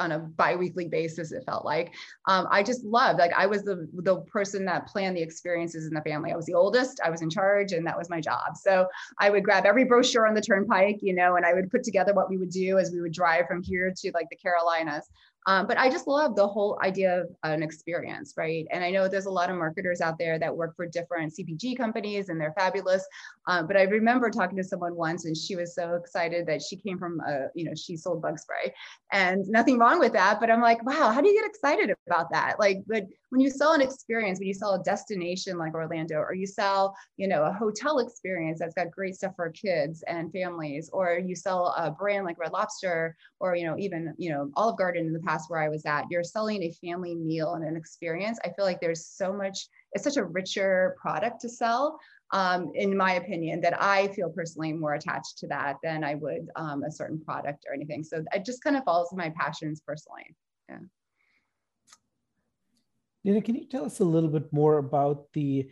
[0.00, 1.92] on a biweekly basis it felt like
[2.26, 5.92] um, i just loved like i was the the person that planned the experiences in
[5.92, 8.56] the family i was the oldest i was in charge and that was my job
[8.56, 8.86] so
[9.18, 12.14] i would grab every brochure on the turnpike you know and i would put together
[12.14, 15.08] what we would do as we would drive from here to like the carolinas
[15.46, 18.66] um, but I just love the whole idea of an experience, right?
[18.70, 21.76] And I know there's a lot of marketers out there that work for different CPG
[21.76, 23.06] companies and they're fabulous.
[23.46, 26.76] Um, but I remember talking to someone once and she was so excited that she
[26.76, 28.74] came from, a, you know, she sold bug spray
[29.12, 30.40] and nothing wrong with that.
[30.40, 32.58] But I'm like, wow, how do you get excited about that?
[32.58, 36.34] Like, but when you sell an experience, when you sell a destination like Orlando, or
[36.34, 40.90] you sell, you know, a hotel experience that's got great stuff for kids and families,
[40.92, 44.76] or you sell a brand like Red Lobster, or you know, even you know, Olive
[44.76, 47.76] Garden in the past where I was at, you're selling a family meal and an
[47.76, 48.38] experience.
[48.44, 51.98] I feel like there's so much, it's such a richer product to sell.
[52.32, 56.48] Um, in my opinion, that I feel personally more attached to that than I would
[56.54, 58.04] um, a certain product or anything.
[58.04, 60.34] So it just kind of follows my passions personally.
[60.68, 60.78] Yeah.
[63.24, 65.68] Dina, can you tell us a little bit more about the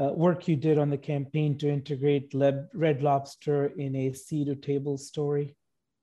[0.00, 4.54] uh, work you did on the campaign to integrate Red Lobster in a sea to
[4.54, 5.56] table story?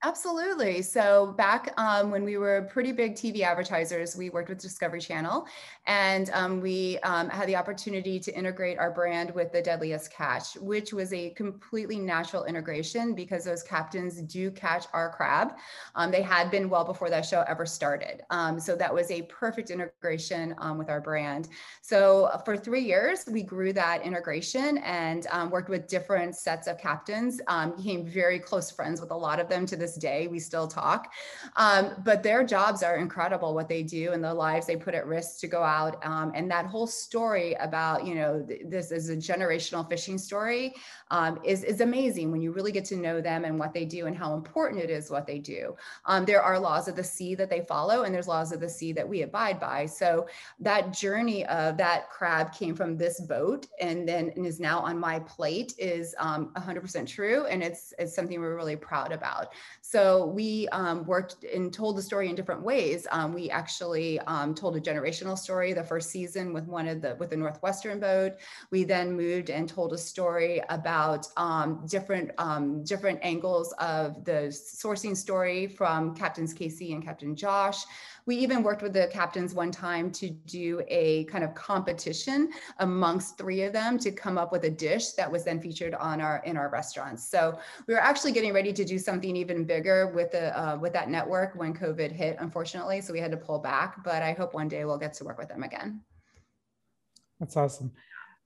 [0.05, 0.83] Absolutely.
[0.83, 5.47] So back um, when we were pretty big TV advertisers, we worked with Discovery Channel,
[5.87, 10.57] and um, we um, had the opportunity to integrate our brand with the Deadliest Catch,
[10.57, 15.53] which was a completely natural integration because those captains do catch our crab.
[15.95, 18.21] Um, they had been well before that show ever started.
[18.29, 21.49] Um, so that was a perfect integration um, with our brand.
[21.81, 26.77] So uh, for three years, we grew that integration and worked with different sets of
[26.77, 27.41] captains.
[27.75, 30.27] became very close friends with a lot of them to this day.
[30.27, 31.13] We still talk.
[31.55, 35.08] Um, but their jobs are incredible, what they do and the lives they put at
[35.08, 36.05] risk to go out.
[36.05, 40.73] Um, and that whole story about, you know, th- this is a generational fishing story
[41.12, 44.08] um, is, is amazing when you really get to know them and what they do
[44.08, 45.75] and how important it is what they do.
[46.05, 48.69] Um, there are laws of the sea that they follow, and there's laws of the
[48.69, 49.86] sea that we abide by.
[49.86, 50.27] So
[50.60, 54.99] that journey of that crab came from this boat and then and is now on
[54.99, 57.45] my plate is 100% um, true.
[57.45, 59.53] And it's, it's something we're really proud about.
[59.87, 63.05] So we um, worked and told the story in different ways.
[63.11, 67.15] Um, we actually um, told a generational story the first season with one of the
[67.19, 68.33] with the Northwestern boat.
[68.71, 74.51] We then moved and told a story about um, different um, different angles of the
[74.51, 77.85] sourcing story from Captains Casey and Captain Josh.
[78.27, 83.38] We even worked with the captains one time to do a kind of competition amongst
[83.38, 86.41] three of them to come up with a dish that was then featured on our
[86.45, 87.29] in our restaurants.
[87.29, 90.93] So we were actually getting ready to do something even bigger with the uh, with
[90.93, 93.01] that network when COVID hit, unfortunately.
[93.01, 94.03] So we had to pull back.
[94.03, 96.01] But I hope one day we'll get to work with them again.
[97.39, 97.91] That's awesome.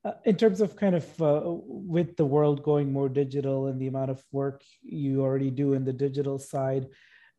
[0.05, 3.87] Uh, in terms of kind of uh, with the world going more digital and the
[3.87, 6.87] amount of work you already do in the digital side,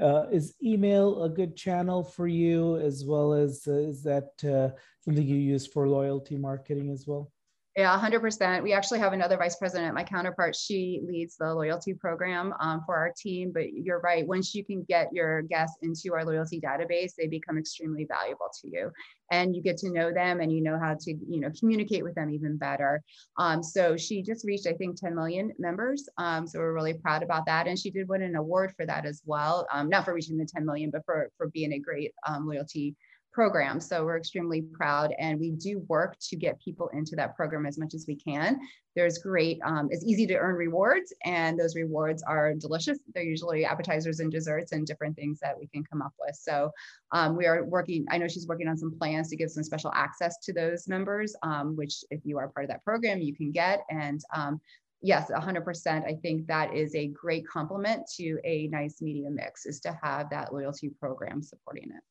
[0.01, 4.75] uh, is email a good channel for you as well as uh, is that uh,
[5.01, 7.31] something you use for loyalty marketing as well?
[7.77, 8.65] Yeah, 100%.
[8.65, 10.57] We actually have another vice president, my counterpart.
[10.57, 13.53] She leads the loyalty program um, for our team.
[13.55, 14.27] But you're right.
[14.27, 18.69] Once you can get your guests into our loyalty database, they become extremely valuable to
[18.69, 18.91] you,
[19.31, 22.17] and you get to know them, and you know how to, you know, communicate with
[22.17, 23.03] them even better.
[23.39, 26.09] Um, so she just reached, I think, 10 million members.
[26.19, 29.07] Um, so we're really proud about that, and she did win an award for that
[29.07, 29.69] as well.
[29.73, 32.97] Um, not for reaching the 10 million, but for for being a great um, loyalty
[33.33, 33.81] program.
[33.81, 37.79] So we're extremely proud and we do work to get people into that program as
[37.79, 38.59] much as we can.
[38.97, 42.99] There's great, um, it's easy to earn rewards and those rewards are delicious.
[43.15, 46.35] They're usually appetizers and desserts and different things that we can come up with.
[46.35, 46.71] So
[47.13, 49.93] um, we are working, I know she's working on some plans to give some special
[49.95, 53.53] access to those members, um, which if you are part of that program, you can
[53.53, 53.85] get.
[53.91, 54.61] And um,
[55.03, 59.81] yes 100% i think that is a great complement to a nice media mix is
[59.81, 62.03] to have that loyalty program supporting it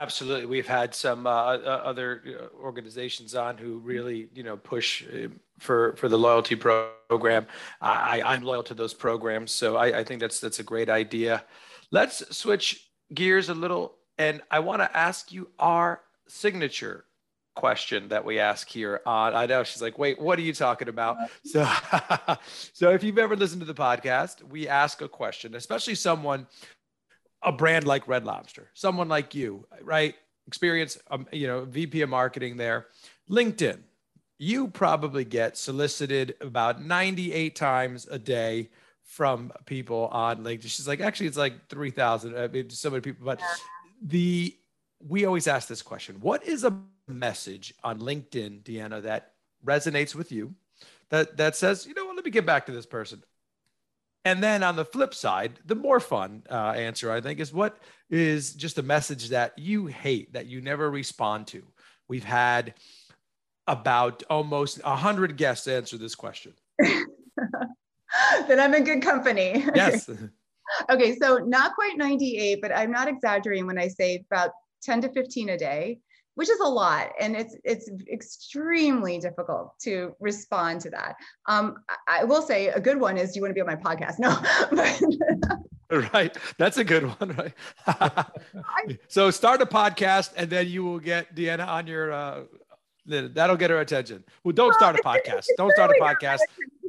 [0.00, 5.28] Absolutely, we've had some uh, other uh, organizations on who really, you know, push uh,
[5.60, 7.46] for for the loyalty program.
[7.80, 11.44] I, I'm loyal to those programs, so I, I think that's that's a great idea.
[11.92, 17.04] Let's switch gears a little, and I want to ask you our signature
[17.54, 20.88] question that we ask here on i know she's like wait what are you talking
[20.88, 21.64] about so
[22.72, 26.48] so if you've ever listened to the podcast we ask a question especially someone
[27.44, 30.14] a brand like Red Lobster, someone like you, right?
[30.46, 32.86] Experience, um, you know, VP of marketing there.
[33.30, 33.78] LinkedIn,
[34.38, 38.70] you probably get solicited about 98 times a day
[39.04, 40.62] from people on LinkedIn.
[40.62, 42.36] She's like, actually, it's like 3,000.
[42.36, 43.40] I mean, so many people, but
[44.02, 44.56] the,
[45.06, 46.76] we always ask this question What is a
[47.06, 49.32] message on LinkedIn, Deanna, that
[49.64, 50.54] resonates with you?
[51.10, 53.22] That, that says, you know what, let me get back to this person.
[54.24, 57.78] And then on the flip side, the more fun uh, answer, I think, is what
[58.08, 61.62] is just a message that you hate, that you never respond to.
[62.08, 62.74] We've had
[63.66, 66.54] about almost 100 guests answer this question.
[66.78, 69.66] then I'm in good company.
[69.74, 70.08] Yes.
[70.90, 74.50] okay, so not quite 98, but I'm not exaggerating when I say about
[74.82, 75.98] 10 to 15 a day
[76.34, 81.16] which is a lot and it's it's extremely difficult to respond to that.
[81.46, 81.76] Um,
[82.08, 84.18] i will say a good one is do you want to be on my podcast?
[85.90, 88.26] No right that's a good one right?
[89.08, 92.44] So start a podcast and then you will get deanna on your uh,
[93.06, 94.24] that'll get her attention.
[94.42, 95.46] Well don't well, start a podcast.
[95.56, 96.40] don't start a podcast.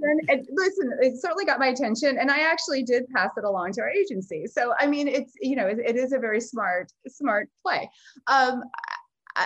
[0.02, 3.82] and listen it certainly got my attention and i actually did pass it along to
[3.82, 4.48] our agency.
[4.48, 7.90] So i mean it's you know it, it is a very smart smart play.
[8.28, 8.64] Um,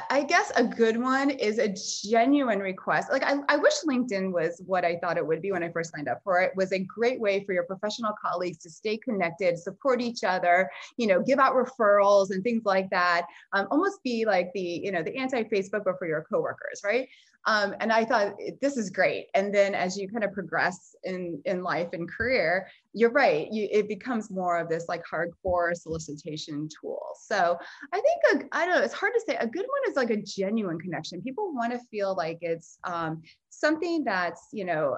[0.10, 1.74] I guess a good one is a
[2.10, 3.12] genuine request.
[3.12, 5.92] Like I, I wish LinkedIn was what I thought it would be when I first
[5.94, 6.50] signed up for it.
[6.50, 6.56] it.
[6.56, 11.08] Was a great way for your professional colleagues to stay connected, support each other, you
[11.08, 13.28] know, give out referrals and things like that.
[13.54, 17.08] Um, almost be like the, you know, the anti-Facebook, but for your coworkers, right?
[17.46, 19.28] Um, and I thought this is great.
[19.34, 23.48] And then as you kind of progress in in life and career, you're right.
[23.52, 27.02] You, it becomes more of this like hardcore solicitation tool.
[27.22, 27.58] So
[27.94, 28.84] I think I don't know.
[28.84, 29.38] It's hard to say.
[29.38, 31.22] A good one is like a genuine connection.
[31.22, 34.98] People want to feel like it's um, something that's you know,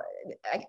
[0.51, 0.65] I,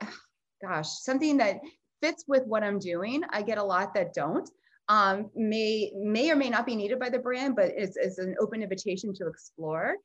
[0.62, 1.60] gosh, something that
[2.02, 3.22] fits with what I'm doing.
[3.30, 4.48] I get a lot that don't.
[4.88, 8.34] Um, may may or may not be needed by the brand, but it's, it's an
[8.40, 9.96] open invitation to explore.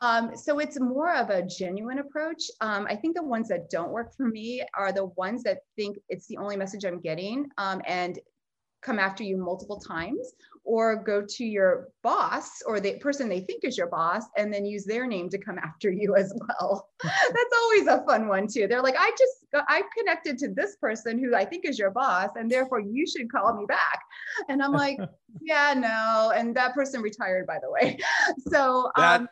[0.00, 2.42] Um, so it's more of a genuine approach.
[2.60, 5.98] Um, I think the ones that don't work for me are the ones that think
[6.08, 8.18] it's the only message I'm getting um, and
[8.84, 13.64] come after you multiple times or go to your boss or the person they think
[13.64, 16.88] is your boss and then use their name to come after you as well.
[17.02, 18.66] That's always a fun one too.
[18.66, 22.30] They're like, I just, I connected to this person who I think is your boss
[22.36, 24.00] and therefore you should call me back.
[24.48, 24.98] And I'm like,
[25.40, 26.32] yeah, no.
[26.34, 27.98] And that person retired, by the way.
[28.50, 29.28] So, um,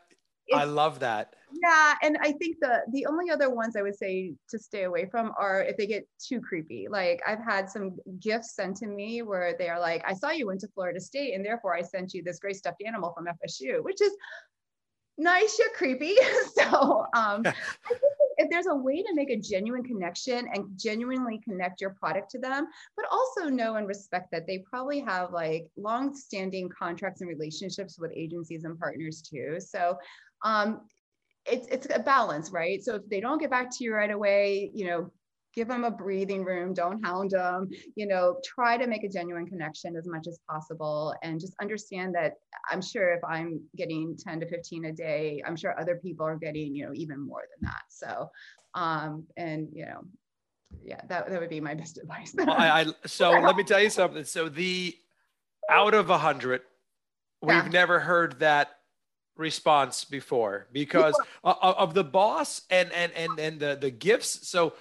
[0.55, 1.35] I love that.
[1.63, 5.07] Yeah, and I think the the only other ones I would say to stay away
[5.07, 6.89] from are if they get too creepy.
[6.89, 10.47] Like I've had some gifts sent to me where they are like, "I saw you
[10.47, 13.83] went to Florida State, and therefore I sent you this great stuffed animal from FSU,"
[13.83, 14.13] which is
[15.19, 16.17] nice yet creepy.
[16.55, 18.01] so um, I think
[18.39, 22.39] if there's a way to make a genuine connection and genuinely connect your product to
[22.39, 22.67] them,
[22.97, 28.11] but also know and respect that they probably have like long-standing contracts and relationships with
[28.15, 29.59] agencies and partners too.
[29.61, 29.97] So
[30.45, 30.83] um,
[31.45, 32.83] it's it's a balance, right?
[32.83, 35.11] So if they don't get back to you right away, you know,
[35.55, 39.47] give them a breathing room don't hound them you know try to make a genuine
[39.47, 42.35] connection as much as possible and just understand that
[42.71, 46.37] i'm sure if i'm getting 10 to 15 a day i'm sure other people are
[46.37, 47.83] getting you know even more than that.
[47.89, 48.31] So
[48.75, 50.03] um and you know
[50.83, 52.35] yeah that, that would be my best advice.
[52.35, 54.25] Well, I, I, so let me tell you something.
[54.25, 54.97] So the
[55.71, 56.63] out of a hundred
[57.43, 58.71] we've never heard that
[59.37, 61.15] response before because
[61.45, 64.49] of the boss and and and and the the gifts.
[64.49, 64.75] So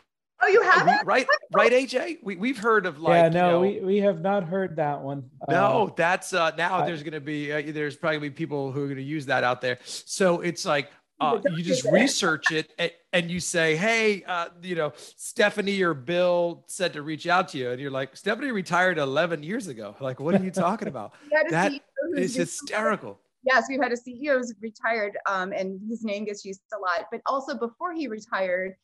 [0.44, 2.18] Oh, you have we, right, right, AJ.
[2.24, 5.02] We we've heard of like yeah, no, you know, we we have not heard that
[5.02, 5.30] one.
[5.48, 8.36] No, uh, that's uh now I, there's going to be uh, there's probably gonna be
[8.36, 9.78] people who are going to use that out there.
[9.84, 10.90] So it's like
[11.20, 15.94] uh, you just research it and, and, you say, hey, uh, you know, Stephanie or
[15.94, 19.96] Bill said to reach out to you, and you're like, Stephanie retired 11 years ago.
[20.00, 21.14] Like, what are you talking about?
[21.52, 21.74] that
[22.18, 26.62] is hysterical yes, we've had a CEO who's retired um, and his name gets used
[26.74, 27.08] a lot.
[27.12, 28.76] But also before he retired,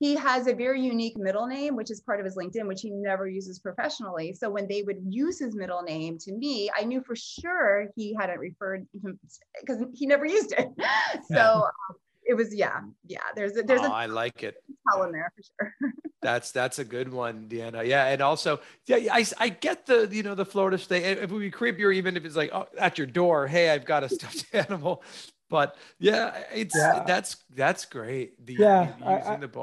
[0.00, 2.90] he has a very unique middle name, which is part of his LinkedIn, which he
[2.90, 4.34] never uses professionally.
[4.34, 8.14] So when they would use his middle name to me, I knew for sure he
[8.18, 9.18] hadn't referred him
[9.60, 10.68] because he never used it.
[11.32, 11.96] So um,
[12.26, 14.56] it was yeah yeah there's a there's oh, a I like it.
[14.90, 15.74] tell in there for sure.
[16.22, 17.86] That's that's a good one Deanna.
[17.86, 21.38] Yeah and also yeah I, I get the you know the Florida state if we
[21.38, 24.46] be creepier even if it's like oh, at your door hey I've got a stuffed
[24.54, 25.02] animal.
[25.50, 27.04] But yeah it's yeah.
[27.06, 29.16] that's that's great the, yeah I,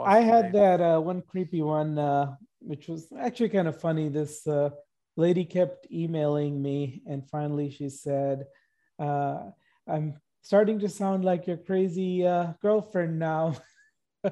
[0.06, 4.08] I, had that uh, one creepy one uh, which was actually kind of funny.
[4.10, 4.70] This uh,
[5.18, 8.46] lady kept emailing me and finally she said
[9.00, 9.40] uh,
[9.88, 13.56] i'm starting to sound like your crazy uh, girlfriend now.
[14.24, 14.30] yeah,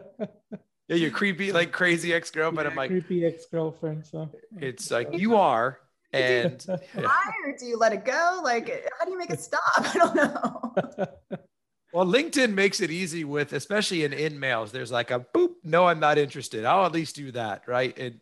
[0.88, 2.66] you're creepy, like crazy ex girlfriend.
[2.66, 4.06] Yeah, I'm like creepy ex girlfriend.
[4.06, 5.80] So it's like you are,
[6.12, 6.64] and
[6.96, 7.08] yeah.
[7.46, 8.42] or do you let it go?
[8.44, 9.62] Like, how do you make it stop?
[9.78, 11.08] I don't know.
[11.92, 14.72] Well, LinkedIn makes it easy with, especially in in mails.
[14.72, 15.54] There's like a boop.
[15.64, 16.66] No, I'm not interested.
[16.66, 17.98] I'll at least do that, right?
[17.98, 18.20] And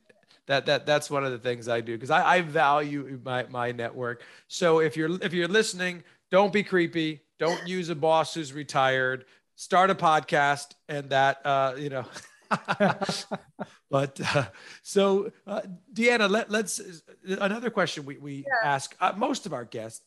[0.47, 3.71] that that that's one of the things I do because I, I value my my
[3.71, 4.23] network.
[4.47, 9.25] So if you're if you're listening, don't be creepy don't use a boss who's retired.
[9.55, 12.05] Start a podcast, and that uh, you know.
[13.89, 14.45] but uh,
[14.81, 15.61] so uh,
[15.93, 16.79] Deanna, let, let's
[17.25, 18.69] another question we we yeah.
[18.69, 20.01] ask uh, most of our guests.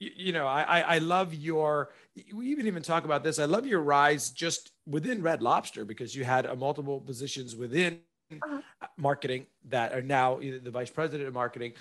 [0.00, 1.90] You, you know, I, I love your.
[2.32, 3.38] We even even talk about this.
[3.38, 8.00] I love your rise just within Red Lobster because you had a multiple positions within
[8.32, 8.60] uh-huh.
[8.96, 11.74] marketing that are now the vice president of marketing.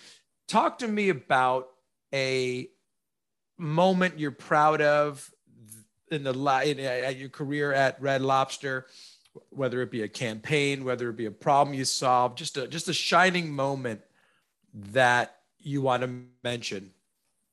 [0.48, 1.70] Talk to me about
[2.14, 2.70] a
[3.58, 5.32] moment you're proud of
[6.12, 8.88] in the in, uh, at your career at Red Lobster,
[9.50, 12.88] whether it be a campaign, whether it be a problem you solved, just a just
[12.88, 14.02] a shining moment
[14.74, 16.92] that you want to mention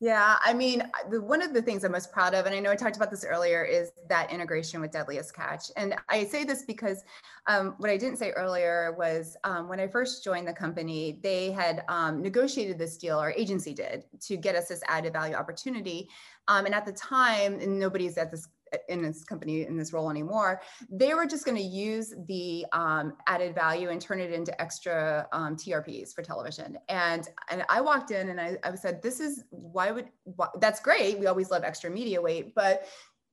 [0.03, 2.71] yeah, I mean, the, one of the things I'm most proud of, and I know
[2.71, 5.71] I talked about this earlier, is that integration with Deadliest Catch.
[5.77, 7.05] And I say this because
[7.47, 11.51] um, what I didn't say earlier was um, when I first joined the company, they
[11.51, 16.09] had um, negotiated this deal, our agency did, to get us this added value opportunity.
[16.49, 18.49] Um, and at the time, nobody's at this
[18.89, 20.61] in this company in this role anymore
[20.91, 25.27] they were just going to use the um, added value and turn it into extra
[25.33, 26.79] um, trps for television.
[26.89, 30.81] And and i walked in and i, I said this is why would why, that's
[30.81, 32.87] great we always love extra media weight but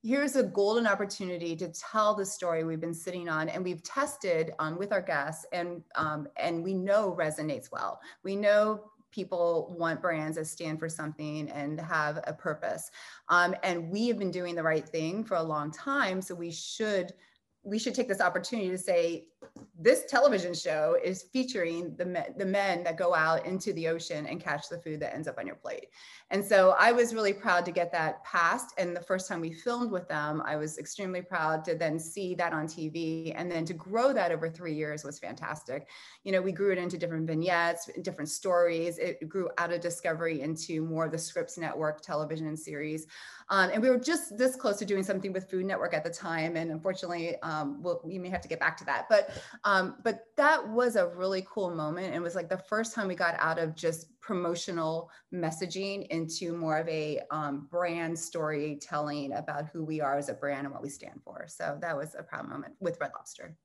[0.04, 4.54] here's a golden opportunity to tell the story we've been sitting on and we've tested
[4.60, 8.00] um, with our guests and um, and we know resonates well.
[8.24, 12.92] We know people want brands that stand for something and have a purpose.
[13.30, 16.22] Um, and we have been doing the right thing for a long time.
[16.22, 17.14] So we should
[17.68, 19.28] we should take this opportunity to say
[19.80, 24.26] this television show is featuring the men, the men that go out into the ocean
[24.26, 25.88] and catch the food that ends up on your plate.
[26.32, 28.74] And so I was really proud to get that passed.
[28.78, 32.36] And the first time we filmed with them, I was extremely proud to then see
[32.36, 33.34] that on TV.
[33.36, 35.88] And then to grow that over three years was fantastic.
[36.24, 38.98] You know, we grew it into different vignettes, different stories.
[38.98, 43.08] It grew out of Discovery into more of the Scripps Network television series.
[43.50, 46.10] Um, and we were just this close to doing something with Food Network at the
[46.10, 46.58] time.
[46.58, 49.08] And unfortunately, um, we'll, we may have to get back to that.
[49.10, 49.30] But,
[49.64, 52.08] um, but that was a really cool moment.
[52.08, 56.56] And it was like the first time we got out of just promotional messaging into
[56.56, 60.84] more of a um, brand storytelling about who we are as a brand and what
[60.84, 61.46] we stand for.
[61.48, 63.56] So that was a proud moment with Red Lobster.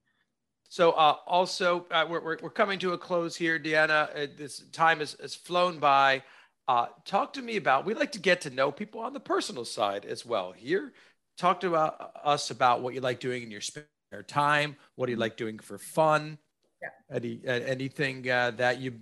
[0.68, 4.08] So uh, also, uh, we're, we're, we're, coming to a close here, Deanna.
[4.16, 6.22] Uh, this time has, has flown by.
[6.68, 9.64] Uh, talk to me about, we like to get to know people on the personal
[9.64, 10.92] side as well here.
[11.36, 11.90] Talk to uh,
[12.24, 13.86] us about what you like doing in your spare
[14.26, 14.76] time.
[14.94, 16.38] What do you like doing for fun?
[16.80, 17.16] Yeah.
[17.16, 18.94] Any, anything uh, that you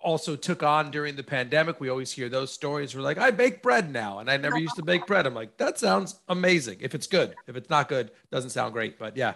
[0.00, 1.80] also took on during the pandemic.
[1.80, 2.94] We always hear those stories.
[2.94, 5.26] We're like, I bake bread now, and I never used to bake bread.
[5.26, 6.78] I'm like, that sounds amazing.
[6.80, 8.98] If it's good, if it's not good, doesn't sound great.
[8.98, 9.34] But yeah,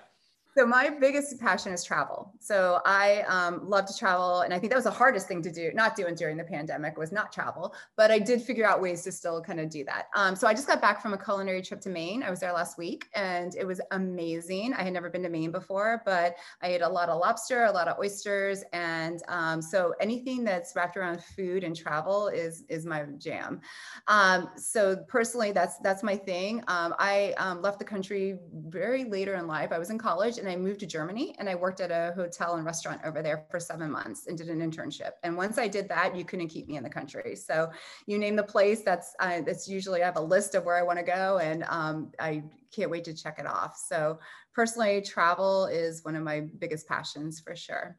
[0.57, 2.33] so my biggest passion is travel.
[2.39, 5.51] So I um, love to travel, and I think that was the hardest thing to
[5.51, 7.75] do, not doing during the pandemic, was not travel.
[7.97, 10.07] But I did figure out ways to still kind of do that.
[10.15, 12.23] Um, so I just got back from a culinary trip to Maine.
[12.23, 14.75] I was there last week, and it was amazing.
[14.75, 17.73] I had never been to Maine before, but I ate a lot of lobster, a
[17.73, 22.87] lot of oysters, and um, so anything that's wrapped around food and travel is is
[22.87, 23.61] my jam.
[24.07, 26.63] Um, so personally, that's that's my thing.
[26.69, 28.39] Um, I um, left the country
[28.69, 29.73] very later in life.
[29.73, 32.57] I was in college and I moved to Germany and I worked at a hotel
[32.57, 35.12] and restaurant over there for seven months and did an internship.
[35.22, 37.34] And once I did that, you couldn't keep me in the country.
[37.34, 37.70] So
[38.07, 40.82] you name the place, that's uh, that's usually I have a list of where I
[40.82, 43.76] want to go, and um, I can't wait to check it off.
[43.88, 44.18] So
[44.53, 47.99] personally, travel is one of my biggest passions for sure.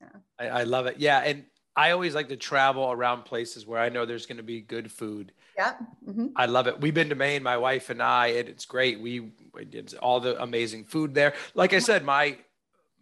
[0.00, 0.20] Yeah.
[0.38, 0.98] I, I love it.
[0.98, 1.44] Yeah, and
[1.76, 4.90] I always like to travel around places where I know there's going to be good
[4.90, 5.32] food.
[5.56, 5.74] Yeah.
[6.08, 6.28] Mm-hmm.
[6.36, 6.80] I love it.
[6.80, 9.00] We've been to Maine, my wife and I, and it's great.
[9.00, 11.34] We, we did all the amazing food there.
[11.54, 12.38] Like I said, my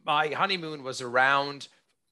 [0.04, 1.68] my honeymoon was around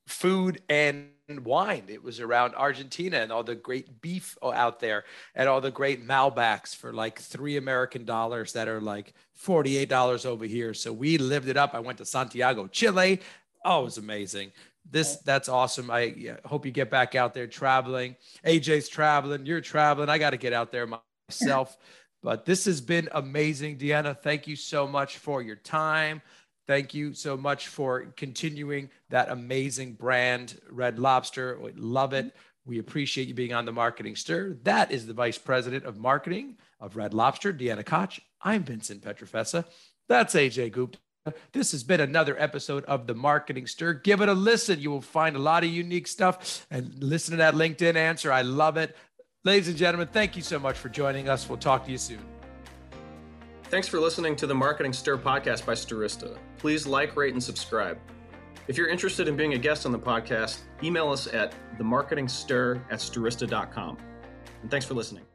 [0.06, 1.08] food and
[1.38, 1.84] wine.
[1.88, 5.04] It was around Argentina and all the great beef out there
[5.34, 10.44] and all the great Malbecs for like three American dollars that are like $48 over
[10.44, 10.74] here.
[10.74, 11.74] So we lived it up.
[11.74, 13.20] I went to Santiago, Chile.
[13.64, 14.52] Oh, it was amazing.
[14.88, 15.90] This that's awesome.
[15.90, 18.16] I yeah, hope you get back out there traveling.
[18.44, 19.46] AJ's traveling.
[19.46, 20.08] You're traveling.
[20.08, 20.88] I got to get out there
[21.28, 21.76] myself.
[22.22, 24.16] but this has been amazing, Deanna.
[24.16, 26.22] Thank you so much for your time.
[26.66, 31.58] Thank you so much for continuing that amazing brand, Red Lobster.
[31.58, 32.34] We love it.
[32.64, 34.56] We appreciate you being on the Marketing Stir.
[34.62, 38.20] That is the Vice President of Marketing of Red Lobster, Deanna Kotch.
[38.40, 39.64] I'm Vincent Pietrafesa.
[40.08, 40.98] That's AJ Gupta.
[41.52, 43.94] This has been another episode of the Marketing Stir.
[43.94, 44.80] Give it a listen.
[44.80, 48.32] You will find a lot of unique stuff and listen to that LinkedIn answer.
[48.32, 48.96] I love it.
[49.44, 51.48] Ladies and gentlemen, thank you so much for joining us.
[51.48, 52.24] We'll talk to you soon.
[53.64, 56.36] Thanks for listening to the Marketing Stir podcast by Stirista.
[56.58, 57.98] Please like, rate, and subscribe.
[58.66, 62.98] If you're interested in being a guest on the podcast, email us at themarketingstir at
[62.98, 63.98] stirista.com.
[64.62, 65.29] And thanks for listening.